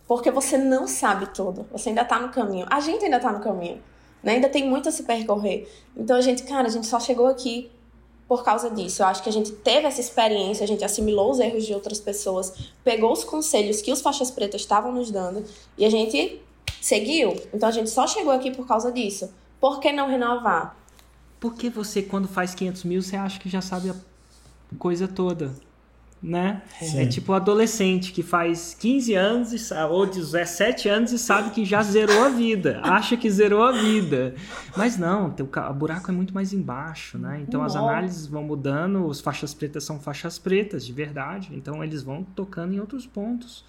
[0.08, 1.66] Porque você não sabe tudo.
[1.70, 2.66] Você ainda está no caminho.
[2.68, 3.80] A gente ainda está no caminho.
[4.22, 4.32] né?
[4.32, 5.70] Ainda tem muito a se percorrer.
[5.96, 7.70] Então, a gente, cara, a gente só chegou aqui
[8.28, 9.02] por causa disso.
[9.02, 11.98] Eu acho que a gente teve essa experiência, a gente assimilou os erros de outras
[11.98, 12.52] pessoas,
[12.84, 15.42] pegou os conselhos que os faixas pretas estavam nos dando
[15.78, 16.40] e a gente
[16.80, 17.34] seguiu.
[17.52, 19.32] Então a gente só chegou aqui por causa disso.
[19.58, 20.76] Por que não renovar?
[21.40, 23.94] Porque você, quando faz 500 mil, você acha que já sabe a
[24.78, 25.54] coisa toda,
[26.22, 26.62] né?
[26.80, 27.00] Sim.
[27.00, 31.64] É tipo o adolescente que faz 15 anos e ou 17 anos e sabe que
[31.64, 34.34] já zerou a vida, acha que zerou a vida.
[34.76, 35.34] Mas não,
[35.70, 37.40] o buraco é muito mais embaixo, né?
[37.46, 37.88] Então as Não.
[37.88, 41.50] análises vão mudando, os faixas pretas são faixas pretas, de verdade.
[41.52, 43.64] Então eles vão tocando em outros pontos.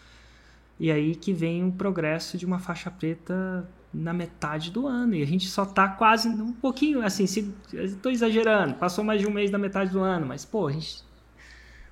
[0.79, 5.21] E aí que vem o progresso de uma faixa preta na metade do ano e
[5.23, 9.31] a gente só tá quase um pouquinho assim, se estou exagerando, passou mais de um
[9.31, 11.03] mês da metade do ano, mas pô, a gente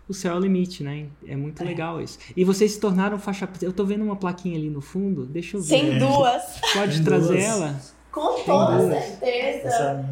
[0.07, 1.07] o céu é o limite, né?
[1.27, 1.65] É muito é.
[1.65, 2.17] legal isso.
[2.35, 3.65] E vocês se tornaram faixa preta.
[3.65, 5.69] Eu tô vendo uma plaquinha ali no fundo, deixa eu ver.
[5.69, 6.43] Tem duas.
[6.73, 7.43] Pode Tem trazer duas.
[7.43, 7.75] ela?
[8.11, 10.05] Com toda certeza.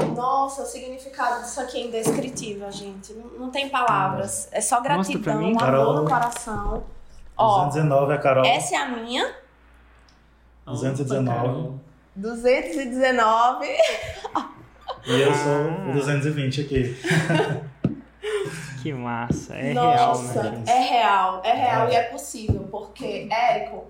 [0.00, 3.12] É Nossa, o significado disso aqui é indescritível, gente.
[3.12, 4.48] Não, não tem palavras.
[4.52, 6.84] É só gratidão, amor Carol, no coração.
[7.36, 8.44] 219 Ó, é a Carol.
[8.44, 9.34] Essa é a minha.
[10.64, 11.80] 219.
[12.16, 13.66] 219.
[15.06, 16.96] E eu sou o 220 aqui.
[18.82, 19.54] Que massa.
[19.54, 20.64] É Nossa, real, né?
[20.66, 21.92] É real, é real é.
[21.92, 23.84] e é possível, porque, Érico,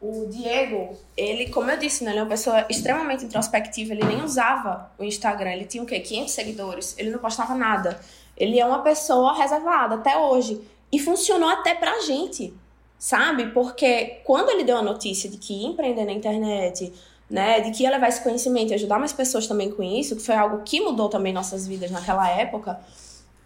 [0.00, 4.22] o Diego, ele, como eu disse, né, ele é uma pessoa extremamente introspectiva, ele nem
[4.22, 5.98] usava o Instagram, ele tinha o quê?
[5.98, 7.98] 500 seguidores, ele não postava nada.
[8.36, 10.60] Ele é uma pessoa reservada até hoje.
[10.92, 12.52] E funcionou até pra gente,
[12.98, 13.46] sabe?
[13.46, 16.92] Porque quando ele deu a notícia de que ia empreender na internet,
[17.30, 20.22] né, de que ia levar esse conhecimento e ajudar mais pessoas também com isso, que
[20.22, 22.78] foi algo que mudou também nossas vidas naquela época,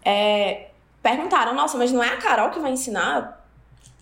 [0.03, 0.68] é,
[1.01, 3.39] perguntaram, nossa, mas não é a Carol que vai ensinar?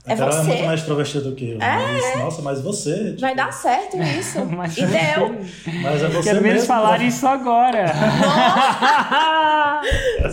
[0.06, 0.40] É a Carol você.
[0.40, 1.62] é muito mais extrovertida do que eu.
[1.62, 1.94] É.
[1.94, 3.10] Mas, nossa, mas você.
[3.10, 3.22] Tipo...
[3.22, 4.46] Vai dar certo isso.
[4.56, 5.36] mas e deu.
[5.84, 7.88] Mas é você Quero ver eles falar isso agora.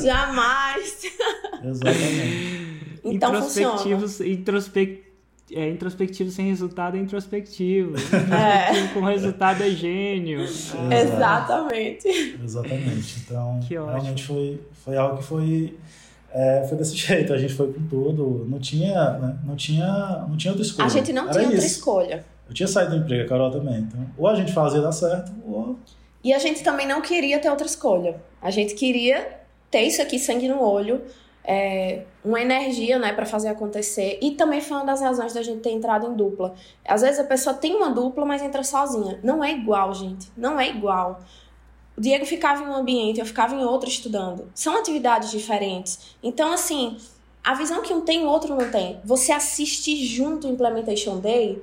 [0.01, 1.05] Jamais.
[1.65, 2.75] Exatamente.
[3.05, 4.31] Então introspectivos, funciona.
[4.31, 5.05] Introspect,
[5.53, 7.95] é, introspectivo sem resultado é introspectivo.
[7.97, 8.89] É.
[8.95, 10.41] Com resultado é gênio.
[10.41, 11.03] É.
[11.03, 12.09] Exatamente.
[12.43, 13.21] Exatamente.
[13.25, 15.75] Então, realmente foi, foi algo que foi
[16.35, 19.39] é, foi desse jeito, a gente foi com tudo, não tinha, né?
[19.45, 20.87] não tinha, não tinha outra escolha.
[20.87, 21.53] A gente não Era tinha isso.
[21.53, 22.25] outra escolha.
[22.49, 25.33] Eu tinha saído do emprego, a Carol também, então ou a gente fazia dar certo,
[25.47, 25.79] ou...
[26.23, 28.17] E a gente também não queria ter outra escolha.
[28.41, 31.03] A gente queria ter isso aqui, sangue no olho,
[31.45, 34.19] é, uma energia, né, para fazer acontecer.
[34.23, 36.55] E também foi uma das razões da gente ter entrado em dupla.
[36.87, 39.21] Às vezes a pessoa tem uma dupla, mas entra sozinha.
[39.23, 40.33] Não é igual, gente.
[40.35, 41.21] Não é igual.
[41.97, 44.51] O Diego ficava em um ambiente, eu ficava em outro estudando.
[44.55, 46.17] São atividades diferentes.
[46.23, 46.97] Então, assim,
[47.43, 49.01] a visão que um tem, o outro não tem.
[49.05, 51.63] Você assiste junto o Implementation Day,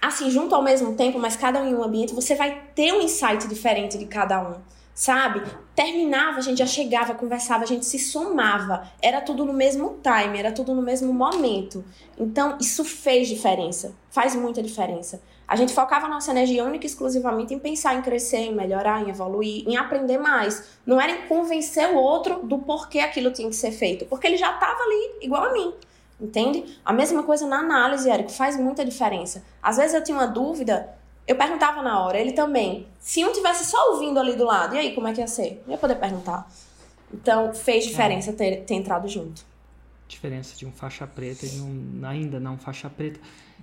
[0.00, 3.00] assim, junto ao mesmo tempo, mas cada um em um ambiente, você vai ter um
[3.00, 4.56] insight diferente de cada um
[4.94, 5.42] sabe?
[5.74, 8.88] Terminava, a gente já chegava, conversava, a gente se somava.
[9.02, 11.84] Era tudo no mesmo time, era tudo no mesmo momento.
[12.16, 15.20] Então, isso fez diferença, faz muita diferença.
[15.46, 19.02] A gente focava a nossa energia única e exclusivamente em pensar em crescer, em melhorar,
[19.02, 20.78] em evoluir, em aprender mais.
[20.86, 24.36] Não era em convencer o outro do porquê aquilo tinha que ser feito, porque ele
[24.36, 25.74] já estava ali, igual a mim.
[26.20, 26.78] Entende?
[26.84, 29.44] A mesma coisa na análise, Érico, faz muita diferença.
[29.62, 30.88] Às vezes eu tinha uma dúvida,
[31.26, 32.86] eu perguntava na hora, ele também.
[32.98, 35.62] Se um tivesse só ouvindo ali do lado, e aí, como é que ia ser?
[35.66, 36.48] Eu ia poder perguntar.
[37.12, 38.32] Então, fez diferença é.
[38.32, 39.44] ter, ter entrado junto.
[40.06, 43.18] Diferença de um faixa preta e de um ainda não faixa preta.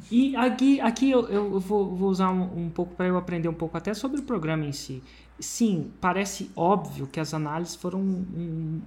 [0.09, 3.53] E aqui, aqui eu, eu vou, vou usar um, um pouco para eu aprender um
[3.53, 5.03] pouco até sobre o programa em si.
[5.39, 8.25] Sim, parece óbvio que as análises foram um,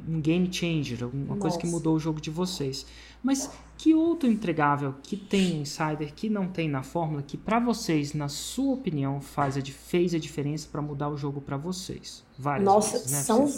[0.09, 1.41] um, um game changer, uma Nossa.
[1.41, 2.87] coisa que mudou o jogo de vocês.
[3.23, 8.15] Mas que outro entregável que tem Insider que não tem na fórmula que para vocês,
[8.15, 12.25] na sua opinião, faz a, fez a diferença para mudar o jogo para vocês?
[12.39, 13.19] Várias Nossa, vezes, né?
[13.19, 13.53] são,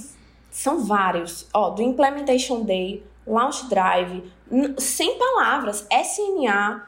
[0.51, 1.47] são vários.
[1.53, 4.25] Ó, do Implementation Day, Launch Drive,
[4.79, 6.87] sem palavras, SNA,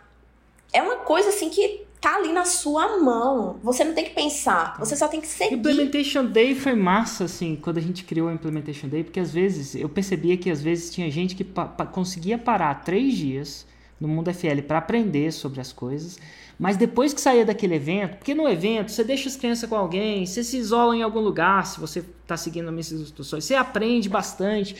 [0.72, 3.58] é uma coisa assim que tá ali na sua mão.
[3.62, 5.54] Você não tem que pensar, você só tem que seguir.
[5.54, 9.74] Implementation Day foi massa, assim, quando a gente criou o Implementation Day, porque às vezes
[9.74, 13.66] eu percebia que às vezes tinha gente que pa pa conseguia parar três dias
[14.00, 16.18] no mundo FL para aprender sobre as coisas,
[16.58, 20.26] mas depois que saía daquele evento, porque no evento você deixa as crianças com alguém,
[20.26, 24.08] você se isola em algum lugar, se você está seguindo as minhas instruções, você aprende
[24.08, 24.74] bastante.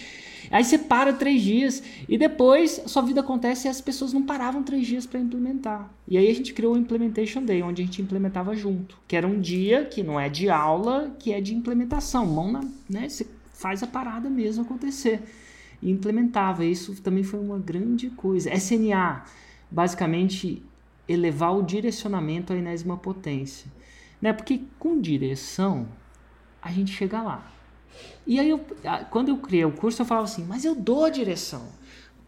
[0.50, 4.62] Aí você para três dias e depois sua vida acontece e as pessoas não paravam
[4.62, 5.92] três dias para implementar.
[6.07, 9.26] E aí a gente criou o Implementation Day, onde a gente implementava junto, que era
[9.26, 13.09] um dia que não é de aula, que é de implementação, mão na, né?
[13.09, 15.20] Você faz a parada mesmo acontecer.
[15.81, 16.64] E implementava.
[16.64, 18.53] Isso também foi uma grande coisa.
[18.55, 19.25] SNA,
[19.71, 20.62] basicamente
[21.09, 23.71] elevar o direcionamento à enésima potência.
[24.21, 24.33] Né?
[24.33, 25.88] Porque com direção
[26.61, 27.51] a gente chega lá.
[28.27, 28.64] E aí, eu,
[29.11, 31.67] quando eu criei o curso, eu falava assim, mas eu dou direção.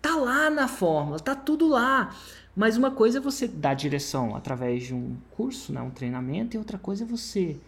[0.01, 2.15] Tá lá na fórmula, tá tudo lá.
[2.57, 6.59] Mas uma coisa é você dar direção através de um curso, né, um treinamento, e
[6.59, 7.61] outra coisa é você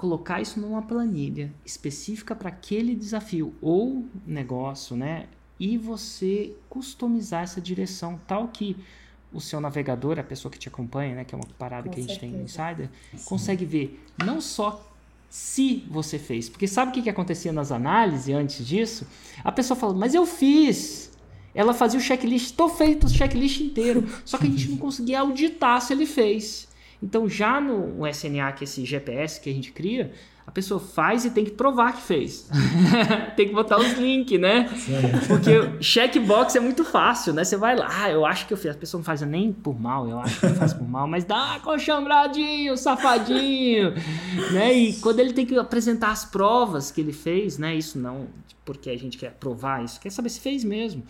[0.00, 5.26] colocar isso numa planilha específica para aquele desafio ou negócio, né?
[5.58, 8.78] E você customizar essa direção tal que
[9.30, 12.00] o seu navegador, a pessoa que te acompanha, né, que é uma parada Com que
[12.00, 12.32] a gente certeza.
[12.32, 13.24] tem no Insider, Sim.
[13.26, 14.90] consegue ver não só
[15.28, 16.48] se você fez.
[16.48, 19.06] Porque sabe o que, que acontecia nas análises antes disso?
[19.44, 21.12] A pessoa fala, mas eu fiz.
[21.54, 24.08] Ela fazia o checklist, estou feito o checklist inteiro.
[24.24, 26.69] Só que a gente não conseguia auditar se ele fez.
[27.02, 30.12] Então, já no SNA, que é esse GPS que a gente cria,
[30.50, 32.48] a pessoa faz e tem que provar que fez.
[33.36, 34.68] tem que botar os links, né?
[35.28, 37.44] Porque checkbox é muito fácil, né?
[37.44, 38.72] Você vai lá, ah, eu acho que eu fiz.
[38.72, 41.24] A pessoa não faz nem por mal, eu acho que não faz por mal, mas
[41.24, 43.94] dá coxambradinho, safadinho,
[44.52, 44.74] né?
[44.74, 47.76] E quando ele tem que apresentar as provas que ele fez, né?
[47.76, 48.26] Isso não
[48.64, 51.04] porque a gente quer provar isso, quer saber se fez mesmo.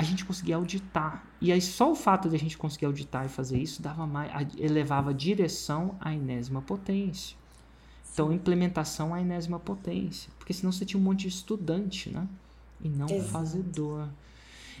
[0.00, 1.24] A gente conseguia auditar.
[1.40, 4.30] E aí só o fato de a gente conseguir auditar e fazer isso dava mais,
[4.56, 7.36] elevava a direção à enésima potência.
[8.12, 10.30] Então, implementação à enésima potência.
[10.38, 12.26] Porque senão você tinha um monte de estudante, né?
[12.82, 13.30] E não Exato.
[13.30, 14.08] fazedor.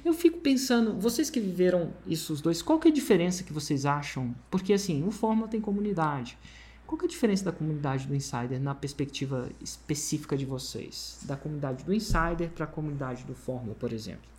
[0.04, 3.52] Eu fico pensando, vocês que viveram isso os dois, qual que é a diferença que
[3.52, 4.34] vocês acham?
[4.50, 6.38] Porque assim, o Fórmula tem comunidade.
[6.86, 11.20] Qual que é a diferença da comunidade do Insider na perspectiva específica de vocês?
[11.22, 14.29] Da comunidade do Insider para a comunidade do Fórmula, por exemplo?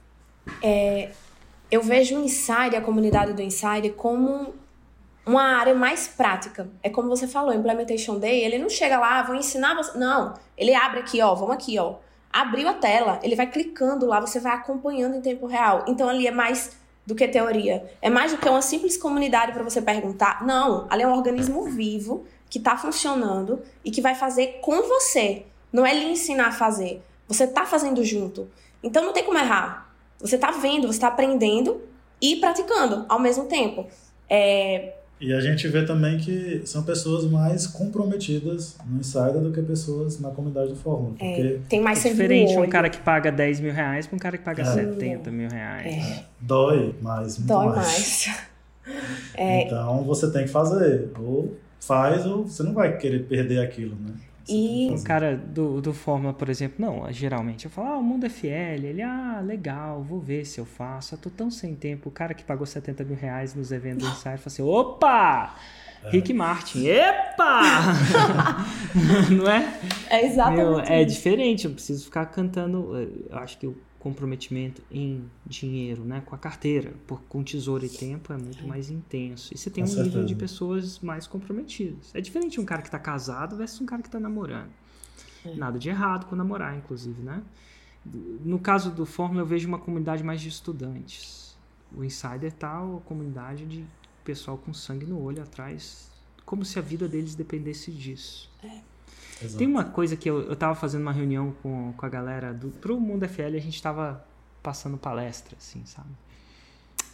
[0.61, 1.11] É,
[1.69, 4.53] eu vejo o Insider, a comunidade do Insider, como
[5.25, 6.69] uma área mais prática.
[6.83, 9.97] É como você falou, Implementation Day, ele não chega lá, ah, vou ensinar você.
[9.97, 11.95] Não, ele abre aqui, ó, vamos aqui, ó.
[12.31, 15.85] Abriu a tela, ele vai clicando lá, você vai acompanhando em tempo real.
[15.87, 17.89] Então ali é mais do que teoria.
[18.01, 20.45] É mais do que uma simples comunidade para você perguntar.
[20.45, 25.45] Não, ali é um organismo vivo que está funcionando e que vai fazer com você.
[25.71, 27.01] Não é lhe ensinar a fazer.
[27.27, 28.49] Você está fazendo junto.
[28.83, 29.90] Então não tem como errar.
[30.21, 31.81] Você está vendo, você está aprendendo
[32.21, 33.87] e praticando ao mesmo tempo.
[34.29, 39.61] É, e a gente vê também que são pessoas mais comprometidas no Insider do que
[39.61, 41.13] pessoas na comunidade do Fórmula.
[41.19, 44.15] É, porque é, tem mais é diferente um cara que paga 10 mil reais para
[44.15, 44.65] um cara que paga é.
[44.65, 45.85] 70 mil reais.
[45.85, 46.23] É.
[46.39, 47.37] Dói mais.
[47.37, 47.77] Dói mais.
[47.77, 48.51] mais.
[49.35, 49.65] É.
[49.67, 51.11] Então você tem que fazer.
[51.19, 54.13] Ou faz, ou você não vai querer perder aquilo, né?
[54.47, 58.29] E o cara do, do Fórmula, por exemplo, não, geralmente eu falo, ah, o mundo
[58.29, 62.09] FL, ele, ah, legal, vou ver se eu faço, eu tô tão sem tempo.
[62.09, 65.55] O cara que pagou 70 mil reais nos eventos do Insight fala assim, opa!
[66.03, 66.09] É.
[66.09, 67.61] Rick Martin, epa!
[69.29, 69.79] não é?
[70.09, 70.65] É exatamente.
[70.65, 72.97] Meu, é diferente, eu preciso ficar cantando.
[73.29, 77.89] Eu acho que o comprometimento em dinheiro, né, com a carteira, por, com tesouro e
[77.89, 79.53] tempo é muito mais intenso.
[79.53, 80.09] E você tem com um certeza.
[80.09, 82.09] nível de pessoas mais comprometidas.
[82.15, 84.71] É diferente um cara que está casado versus um cara que está namorando.
[85.45, 85.53] É.
[85.53, 87.43] Nada de errado com namorar, inclusive, né?
[88.43, 91.55] No caso do Fórmula, eu vejo uma comunidade mais de estudantes.
[91.95, 93.85] O Insider tá a comunidade de
[94.23, 96.09] pessoal com sangue no olho atrás,
[96.43, 98.49] como se a vida deles dependesse disso.
[98.63, 98.81] É.
[99.41, 99.57] Exato.
[99.57, 102.69] Tem uma coisa que eu, eu tava fazendo uma reunião com, com a galera do
[102.69, 104.23] pro Mundo FL, a gente tava
[104.61, 106.09] passando palestra, assim, sabe?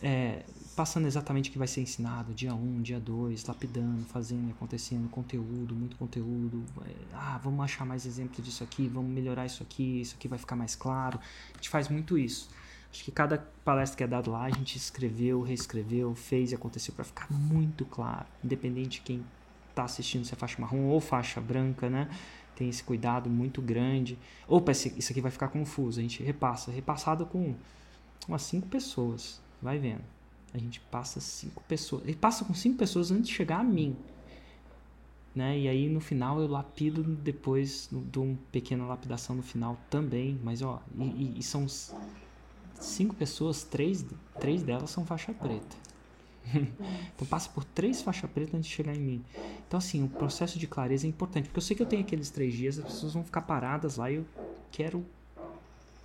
[0.01, 0.43] É,
[0.75, 5.09] passando exatamente o que vai ser ensinado, dia 1, um, dia 2, lapidando, fazendo, acontecendo,
[5.09, 6.63] conteúdo, muito conteúdo.
[6.85, 10.37] É, ah, vamos achar mais exemplos disso aqui, vamos melhorar isso aqui, isso aqui vai
[10.37, 11.19] ficar mais claro.
[11.51, 12.49] A gente faz muito isso.
[12.91, 16.93] Acho que cada palestra que é dado lá, a gente escreveu, reescreveu, fez e aconteceu
[16.93, 19.25] para ficar muito claro, independente de quem
[19.77, 22.09] está assistindo se é faixa marrom ou faixa branca, né?
[22.55, 24.17] Tem esse cuidado muito grande.
[24.47, 25.99] Opa, isso aqui vai ficar confuso.
[25.99, 26.71] A gente repassa.
[26.71, 27.53] Repassado com
[28.27, 29.39] umas cinco pessoas.
[29.61, 30.01] Vai vendo.
[30.53, 32.03] A gente passa cinco pessoas.
[32.03, 33.95] Ele passa com cinco pessoas antes de chegar a mim.
[35.35, 35.59] Né?
[35.59, 40.39] E aí no final eu lapido depois, dou uma pequena lapidação no final também.
[40.43, 41.67] Mas ó, e, e são
[42.79, 44.03] cinco pessoas, três,
[44.39, 45.86] três delas são faixa preta.
[47.15, 49.25] então passa por três faixas pretas antes de chegar em mim.
[49.67, 52.29] Então, assim, o processo de clareza é importante, porque eu sei que eu tenho aqueles
[52.29, 54.25] três dias, as pessoas vão ficar paradas lá e eu
[54.71, 55.05] quero.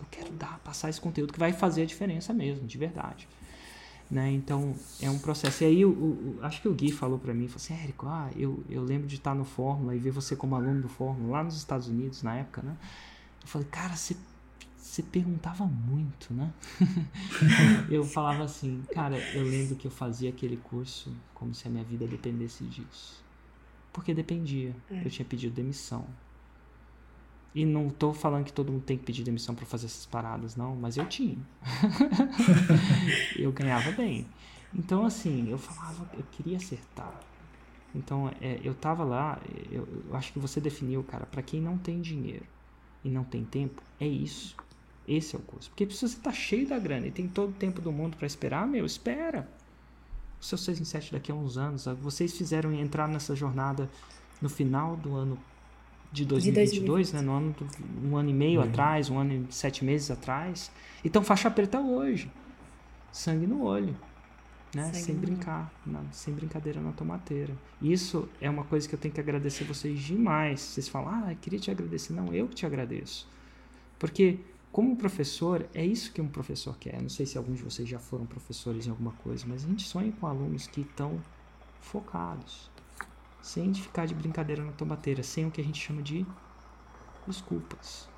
[0.00, 3.28] Eu quero dar, passar esse conteúdo que vai fazer a diferença mesmo, de verdade.
[4.10, 4.32] Né?
[4.32, 5.62] Então, é um processo.
[5.62, 8.28] E aí, o, o acho que o Gui falou para mim, falou assim, Érico, ah,
[8.36, 11.44] eu, eu lembro de estar no Fórmula e ver você como aluno do Fórmula lá
[11.44, 12.76] nos Estados Unidos, na época, né?
[13.40, 14.16] Eu falei, cara, você
[14.92, 16.52] você perguntava muito, né?
[17.90, 21.82] eu falava assim, cara, eu lembro que eu fazia aquele curso como se a minha
[21.82, 23.24] vida dependesse disso.
[23.90, 24.76] Porque dependia.
[24.90, 25.02] É.
[25.02, 26.04] Eu tinha pedido demissão.
[27.54, 30.56] E não tô falando que todo mundo tem que pedir demissão para fazer essas paradas,
[30.56, 31.38] não, mas eu tinha.
[33.34, 34.26] eu ganhava bem.
[34.74, 37.18] Então, assim, eu falava, eu queria acertar.
[37.94, 41.78] Então, é, eu tava lá, eu, eu acho que você definiu, cara, para quem não
[41.78, 42.44] tem dinheiro
[43.02, 44.54] e não tem tempo, é isso.
[45.06, 45.70] Esse é o custo.
[45.70, 48.26] Porque se você está cheio da grana e tem todo o tempo do mundo para
[48.26, 49.48] esperar, meu, espera.
[50.40, 53.88] O seu 6 em 7 daqui a uns anos, vocês fizeram entrar nessa jornada
[54.40, 55.38] no final do ano
[56.12, 57.22] de 2022, de né?
[57.22, 57.54] No ano
[58.04, 58.68] um ano e meio uhum.
[58.68, 60.70] atrás, um ano e sete meses atrás.
[61.04, 62.30] Então faixa preta hoje.
[63.10, 63.96] Sangue no olho.
[64.74, 64.90] Né?
[64.94, 67.54] sem brincar, na, sem brincadeira na tomateira.
[67.80, 70.60] Isso é uma coisa que eu tenho que agradecer vocês demais.
[70.60, 72.14] Vocês falam, ah, eu queria te agradecer.
[72.14, 73.28] Não, eu que te agradeço.
[73.98, 74.38] Porque
[74.72, 77.00] como professor, é isso que um professor quer.
[77.00, 79.86] Não sei se alguns de vocês já foram professores em alguma coisa, mas a gente
[79.86, 81.20] sonha com alunos que estão
[81.78, 82.70] focados,
[83.42, 86.24] sem ficar de brincadeira na tombateira, sem o que a gente chama de
[87.26, 88.08] desculpas.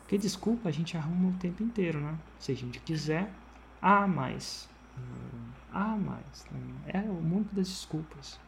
[0.00, 2.18] Porque desculpa a gente arruma o tempo inteiro, né?
[2.38, 3.32] Se a gente quiser,
[3.80, 4.68] ah, mais.
[5.72, 6.46] Ah, mais.
[6.86, 8.38] É o mundo das desculpas.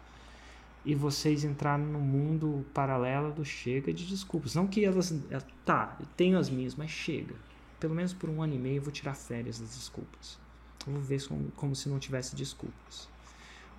[0.85, 4.55] E vocês entraram no mundo paralelo do chega de desculpas.
[4.55, 5.13] Não que elas.
[5.31, 7.35] É, tá, eu tenho as minhas, mas chega.
[7.79, 10.39] Pelo menos por um ano e meio eu vou tirar férias das desculpas.
[10.87, 13.09] Eu vou ver como, como se não tivesse desculpas.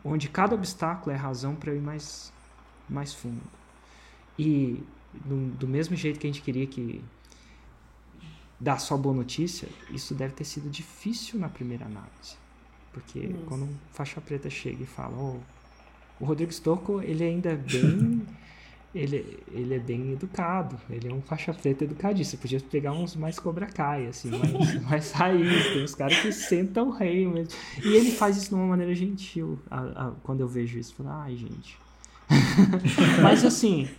[0.04, 2.32] Onde cada obstáculo é razão para eu ir mais,
[2.88, 3.41] mais fundo.
[4.38, 4.84] E
[5.14, 7.04] do, do mesmo jeito que a gente queria que
[8.60, 12.38] dar só boa notícia, isso deve ter sido difícil na primeira análise.
[12.93, 13.43] Porque isso.
[13.47, 15.39] quando um faixa preta chega e fala, oh,
[16.22, 18.22] o Rodrigo Stocco, ele ainda é bem
[18.93, 22.32] ele, ele é bem educado, ele é um faixa preta educadíssimo.
[22.32, 26.32] Você podia pegar uns mais Cobra Kai, assim, mais, mais raiz, tem uns caras que
[26.32, 27.53] sentam o rei mesmo.
[27.84, 29.57] E ele faz isso de uma maneira gentil.
[29.69, 31.78] A, a, quando eu vejo isso, eu falo, ai, gente.
[33.24, 33.89] Mas assim,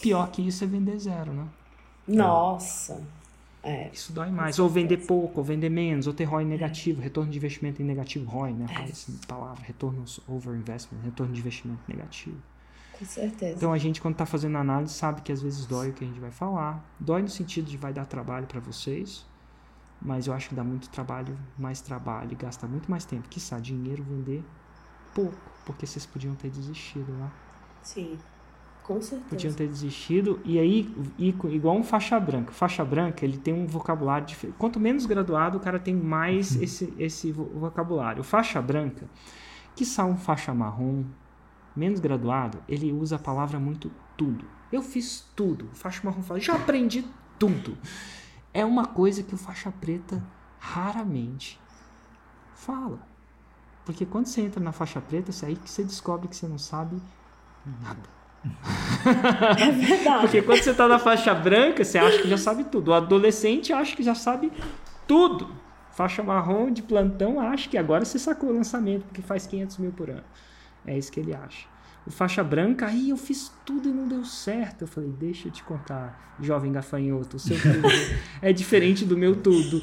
[0.00, 1.46] pior que isso é vender zero, né?
[2.06, 3.02] Nossa.
[3.62, 3.90] É.
[3.92, 4.58] Isso dói mais.
[4.58, 8.30] Ou vender pouco, ou vender menos, ou ter ROI negativo, retorno de investimento em negativo,
[8.30, 8.66] ROI, né?
[8.70, 8.88] É.
[8.88, 12.36] Essa palavra, retorno over investment, retorno de investimento negativo.
[12.98, 13.56] Com certeza.
[13.56, 16.06] Então a gente, quando está fazendo análise, sabe que às vezes dói o que a
[16.06, 16.84] gente vai falar.
[16.98, 19.26] Dói no sentido de vai dar trabalho para vocês,
[20.00, 23.28] mas eu acho que dá muito trabalho, mais trabalho, gasta muito mais tempo.
[23.28, 24.44] Quiçá, dinheiro vender
[25.14, 27.32] pouco, porque vocês podiam ter desistido lá.
[27.82, 28.18] Sim.
[28.90, 29.30] Com certeza.
[29.30, 30.40] Podiam ter desistido.
[30.44, 32.50] E aí, igual um faixa branca.
[32.50, 34.56] Faixa branca, ele tem um vocabulário diferente.
[34.58, 36.62] Quanto menos graduado, o cara tem mais uhum.
[36.64, 38.24] esse, esse vocabulário.
[38.24, 39.08] Faixa branca,
[39.76, 41.04] que são um faixa marrom,
[41.76, 44.44] menos graduado, ele usa a palavra muito tudo.
[44.72, 45.66] Eu fiz tudo.
[45.72, 47.04] O faixa marrom fala, já aprendi
[47.38, 47.78] tudo.
[48.52, 50.20] É uma coisa que o faixa preta
[50.58, 51.60] raramente
[52.56, 53.06] fala.
[53.84, 56.58] Porque quando você entra na faixa preta, é aí que você descobre que você não
[56.58, 57.00] sabe
[57.80, 58.19] nada.
[59.58, 60.20] É verdade.
[60.22, 62.90] Porque quando você tá na faixa branca, você acha que já sabe tudo.
[62.90, 64.50] O adolescente acha que já sabe
[65.06, 65.48] tudo.
[65.92, 69.92] Faixa marrom de plantão acha que agora você sacou o lançamento, porque faz 500 mil
[69.92, 70.24] por ano.
[70.86, 71.66] É isso que ele acha.
[72.06, 74.82] O faixa branca, aí eu fiz tudo e não deu certo.
[74.82, 77.88] Eu falei, deixa eu te contar, jovem gafanhoto, o seu tudo
[78.40, 79.82] é diferente do meu tudo.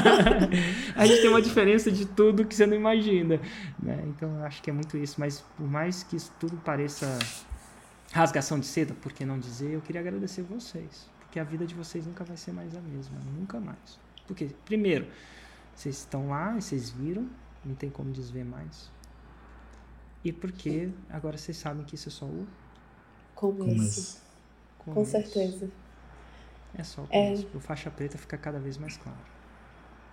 [0.96, 3.38] a gente tem uma diferença de tudo que você não imagina.
[3.82, 4.02] Né?
[4.06, 5.16] Então eu acho que é muito isso.
[5.18, 7.18] Mas por mais que isso tudo pareça
[8.12, 9.72] rasgação de seda, por que não dizer?
[9.72, 13.18] Eu queria agradecer vocês, porque a vida de vocês nunca vai ser mais a mesma,
[13.38, 13.98] nunca mais.
[14.26, 15.06] Porque, primeiro,
[15.74, 17.28] vocês estão lá e vocês viram,
[17.64, 18.90] não tem como desver mais.
[20.24, 22.46] E porque agora vocês sabem que isso é só o
[23.34, 24.20] começo.
[24.78, 24.94] começo.
[24.94, 25.70] Com certeza.
[26.74, 27.48] É só o começo.
[27.52, 27.56] É.
[27.56, 29.18] O faixa preta fica cada vez mais claro.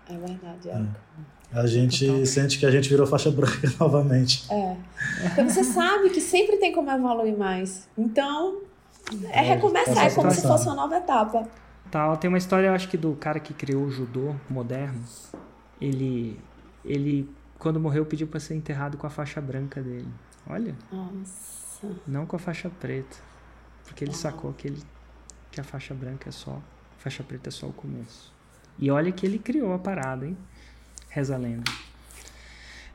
[0.09, 0.85] É verdade, é.
[1.51, 2.25] A gente Total.
[2.25, 4.45] sente que a gente virou faixa branca novamente.
[4.51, 4.75] É.
[5.21, 7.87] Porque você sabe que sempre tem como evoluir mais.
[7.97, 8.61] Então,
[9.29, 11.47] é, é recomeçar, é como se fosse uma nova etapa.
[11.89, 15.01] Tal, tem uma história, eu acho que do cara que criou o judô moderno.
[15.79, 16.37] Ele,
[16.83, 20.07] ele quando morreu, pediu para ser enterrado com a faixa branca dele.
[20.49, 20.75] Olha.
[20.91, 21.89] Nossa.
[22.05, 23.17] Não com a faixa preta.
[23.85, 24.81] Porque ele sacou que, ele,
[25.51, 26.61] que a faixa branca é só.
[26.97, 28.33] A faixa preta é só o começo.
[28.79, 30.37] E olha que ele criou a parada, hein?
[31.09, 31.71] Reza a lenda.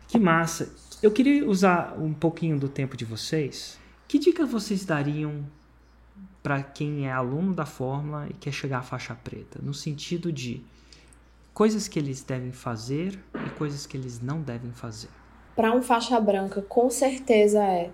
[0.09, 0.74] Que massa.
[1.03, 3.78] Eu queria usar um pouquinho do tempo de vocês.
[4.07, 5.45] Que dica vocês dariam
[6.43, 9.59] para quem é aluno da fórmula e quer chegar à faixa preta?
[9.62, 10.62] No sentido de
[11.55, 15.09] coisas que eles devem fazer e coisas que eles não devem fazer.
[15.57, 17.91] Para um faixa branca, com certeza é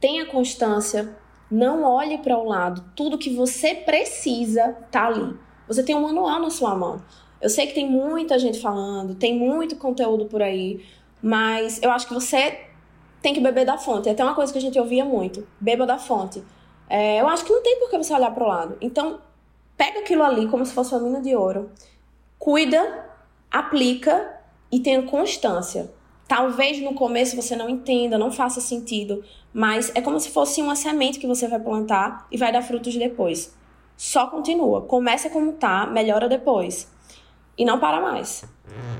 [0.00, 1.16] tenha constância,
[1.50, 5.34] não olhe para o lado, tudo que você precisa tá ali.
[5.66, 7.00] Você tem um manual na sua mão.
[7.44, 10.82] Eu sei que tem muita gente falando, tem muito conteúdo por aí,
[11.22, 12.58] mas eu acho que você
[13.20, 14.08] tem que beber da fonte.
[14.08, 16.42] É até uma coisa que a gente ouvia muito: beba da fonte.
[16.88, 18.78] É, eu acho que não tem por que você olhar para o lado.
[18.80, 19.20] Então,
[19.76, 21.70] pega aquilo ali como se fosse uma mina de ouro,
[22.38, 23.10] cuida,
[23.50, 24.40] aplica
[24.72, 25.92] e tenha constância.
[26.26, 29.22] Talvez no começo você não entenda, não faça sentido,
[29.52, 32.96] mas é como se fosse uma semente que você vai plantar e vai dar frutos
[32.96, 33.54] depois.
[33.98, 34.80] Só continua.
[34.80, 36.93] Começa como tá, melhora depois
[37.56, 38.44] e não para mais.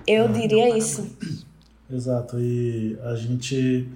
[0.06, 1.16] Eu diria isso.
[1.90, 2.38] Exato.
[2.38, 3.88] E a gente,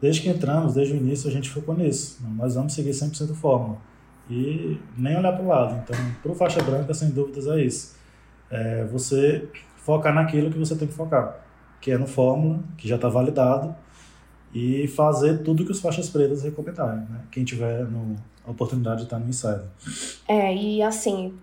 [0.00, 2.18] desde que entramos, desde o início, a gente focou nisso.
[2.36, 3.78] Nós vamos seguir 100% fórmula.
[4.30, 5.82] E nem olhar para o lado.
[5.82, 7.96] Então, para o faixa branca, sem dúvidas, é isso.
[8.50, 11.40] É você focar naquilo que você tem que focar,
[11.80, 13.74] que é no fórmula, que já está validado,
[14.54, 17.22] e fazer tudo que os faixas pretas recomendarem, né?
[17.30, 19.62] Quem tiver no, a oportunidade de estar no ensaio.
[20.28, 21.34] É, e assim,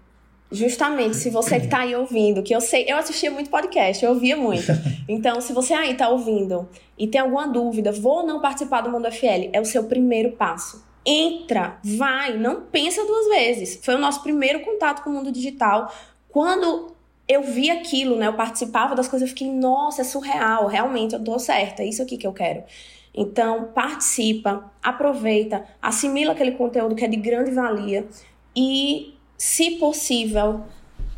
[0.51, 4.11] Justamente, se você que tá aí ouvindo, que eu sei, eu assistia muito podcast, eu
[4.11, 4.71] ouvia muito.
[5.07, 8.91] Então, se você aí tá ouvindo e tem alguma dúvida, vou ou não participar do
[8.91, 10.85] Mundo FL, é o seu primeiro passo.
[11.03, 13.79] Entra, vai, não pensa duas vezes.
[13.83, 15.91] Foi o nosso primeiro contato com o mundo digital.
[16.29, 16.93] Quando
[17.27, 21.23] eu vi aquilo, né, eu participava das coisas, eu fiquei, nossa, é surreal, realmente eu
[21.23, 22.63] tô certa, é isso aqui que eu quero.
[23.13, 28.07] Então, participa, aproveita, assimila aquele conteúdo que é de grande valia
[28.55, 30.65] e se possível,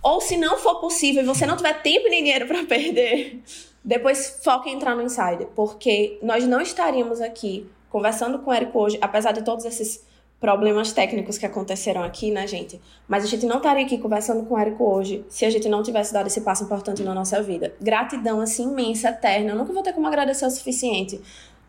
[0.04, 3.42] ou se não for possível e você não tiver tempo nem dinheiro para perder,
[3.84, 8.80] depois foca em entrar no Insider, porque nós não estaríamos aqui conversando com o Érico
[8.80, 10.06] hoje, apesar de todos esses
[10.40, 12.80] problemas técnicos que aconteceram aqui, né, gente?
[13.08, 15.84] Mas a gente não estaria aqui conversando com o Érico hoje se a gente não
[15.84, 17.76] tivesse dado esse passo importante na nossa vida.
[17.82, 19.52] Gratidão, assim, imensa, eterna.
[19.52, 21.22] Eu nunca vou ter como agradecer o suficiente.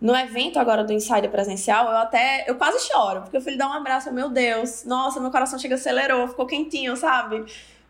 [0.03, 2.45] No evento agora do Insider presencial, eu até.
[2.49, 5.77] Eu quase choro, porque eu fui dar um abraço, meu Deus, nossa, meu coração chega
[5.77, 7.45] acelerou, ficou quentinho, sabe?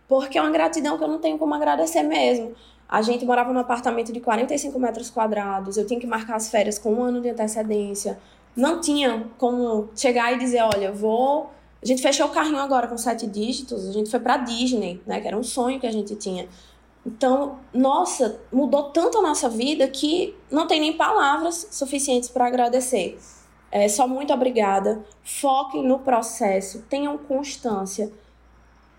[0.07, 2.55] Porque é uma gratidão que eu não tenho como agradecer mesmo.
[2.87, 6.79] A gente morava num apartamento de 45 metros quadrados, eu tinha que marcar as férias
[6.79, 8.19] com um ano de antecedência.
[8.55, 11.51] Não tinha como chegar e dizer: olha, vou.
[11.83, 15.19] A gente fechou o carrinho agora com sete dígitos, a gente foi pra Disney, né?
[15.19, 16.47] Que era um sonho que a gente tinha.
[17.05, 23.19] Então, nossa, mudou tanto a nossa vida que não tem nem palavras suficientes para agradecer.
[23.71, 25.05] É só muito obrigada.
[25.23, 28.13] Foquem no processo, tenham constância.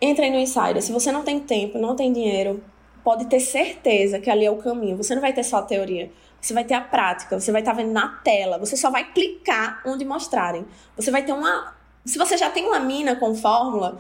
[0.02, 0.82] Entrem no Insider.
[0.82, 2.62] Se você não tem tempo, não tem dinheiro,
[3.04, 4.98] pode ter certeza que ali é o caminho.
[4.98, 6.12] Você não vai ter só a teoria.
[6.42, 9.82] Você vai ter a prática, você vai estar vendo na tela, você só vai clicar
[9.86, 10.66] onde mostrarem.
[10.98, 11.74] Você vai ter uma.
[12.04, 13.98] Se você já tem uma mina com fórmula,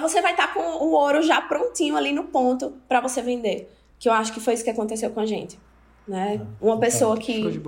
[0.00, 3.72] você vai estar tá com o ouro já prontinho ali no ponto para você vender.
[3.98, 5.58] Que eu acho que foi isso que aconteceu com a gente.
[6.06, 6.40] Né?
[6.40, 7.60] É, Uma pessoa que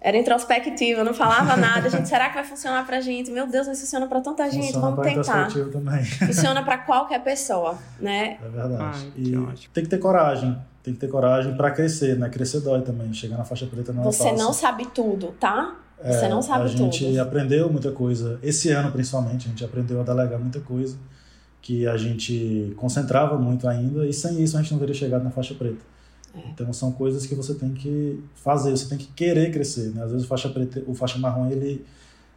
[0.00, 1.86] era introspectiva, não falava nada.
[1.86, 3.30] A gente, será que vai funcionar pra gente?
[3.30, 5.48] Meu Deus, mas funciona pra tanta gente, funciona vamos tentar.
[5.70, 6.04] Também.
[6.04, 8.38] Funciona pra qualquer pessoa, né?
[8.44, 8.82] É verdade.
[8.82, 10.58] Ai, e tem que ter coragem.
[10.82, 12.28] Tem que ter coragem para crescer, né?
[12.28, 13.12] Crescer dói também.
[13.14, 14.44] Chegar na faixa preta não Você é fácil.
[14.44, 15.76] não sabe tudo, tá?
[16.04, 16.88] Você é, não sabe tudo.
[16.88, 18.38] A gente aprendeu muita coisa.
[18.42, 20.96] Esse ano, principalmente, a gente aprendeu a delegar muita coisa
[21.62, 25.30] que a gente concentrava muito ainda, e sem isso a gente não teria chegado na
[25.30, 25.84] faixa preta.
[26.34, 26.50] É.
[26.50, 29.90] Então são coisas que você tem que fazer, você tem que querer crescer.
[29.94, 30.02] Né?
[30.02, 31.86] Às vezes o faixa preta, o faixa marrom ele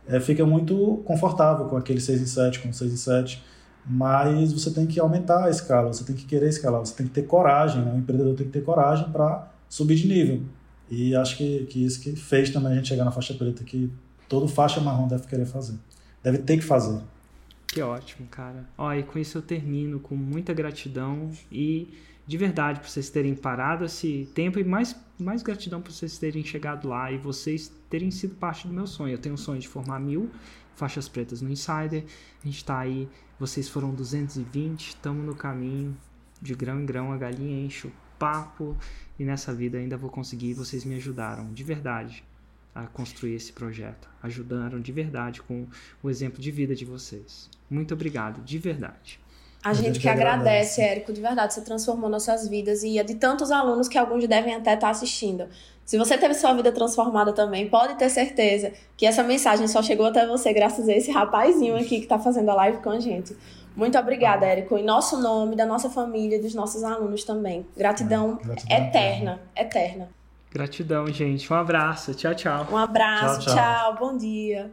[0.08, 3.44] é, fica muito confortável com aquele 6 em 7, com 6 em 7,
[3.88, 7.14] mas você tem que aumentar a escala, você tem que querer escalar, você tem que
[7.14, 7.94] ter coragem, né?
[7.94, 10.44] o empreendedor tem que ter coragem para subir de nível.
[10.90, 13.92] E acho que, que isso que fez também a gente chegar na faixa preta, que
[14.30, 15.76] todo faixa marrom deve querer fazer,
[16.24, 17.02] deve ter que fazer.
[17.68, 18.66] Que ótimo, cara.
[18.78, 21.90] Ó, e com isso eu termino com muita gratidão e
[22.28, 26.44] de verdade por vocês terem parado esse tempo e mais, mais gratidão por vocês terem
[26.44, 29.14] chegado lá e vocês terem sido parte do meu sonho.
[29.14, 30.30] Eu tenho um sonho de formar mil
[30.76, 32.04] faixas pretas no Insider.
[32.44, 33.08] A gente tá aí,
[33.40, 35.98] vocês foram 220, estamos no caminho
[36.42, 38.76] de grão em grão, a galinha enche o papo
[39.20, 40.54] e nessa vida ainda vou conseguir.
[40.54, 42.24] Vocês me ajudaram, de verdade
[42.76, 44.10] a construir esse projeto.
[44.22, 45.66] Ajudaram de verdade com
[46.04, 47.50] o exemplo de vida de vocês.
[47.70, 49.18] Muito obrigado, de verdade.
[49.64, 51.54] A gente, que agradece, Érico, de verdade.
[51.54, 55.48] Você transformou nossas vidas e é de tantos alunos que alguns devem até estar assistindo.
[55.84, 60.06] Se você teve sua vida transformada também, pode ter certeza que essa mensagem só chegou
[60.06, 63.36] até você graças a esse rapazinho aqui que está fazendo a live com a gente.
[63.76, 64.78] Muito obrigada, Érico.
[64.78, 67.66] Em nosso nome, da nossa família, dos nossos alunos também.
[67.76, 70.10] Gratidão, é, gratidão eterna, eterna.
[70.52, 71.52] Gratidão, gente.
[71.52, 72.14] Um abraço.
[72.16, 72.68] Tchau, tchau.
[72.72, 73.42] Um abraço.
[73.42, 73.54] tchau.
[73.54, 73.56] tchau.
[73.56, 73.96] tchau.
[74.00, 74.72] Bom dia.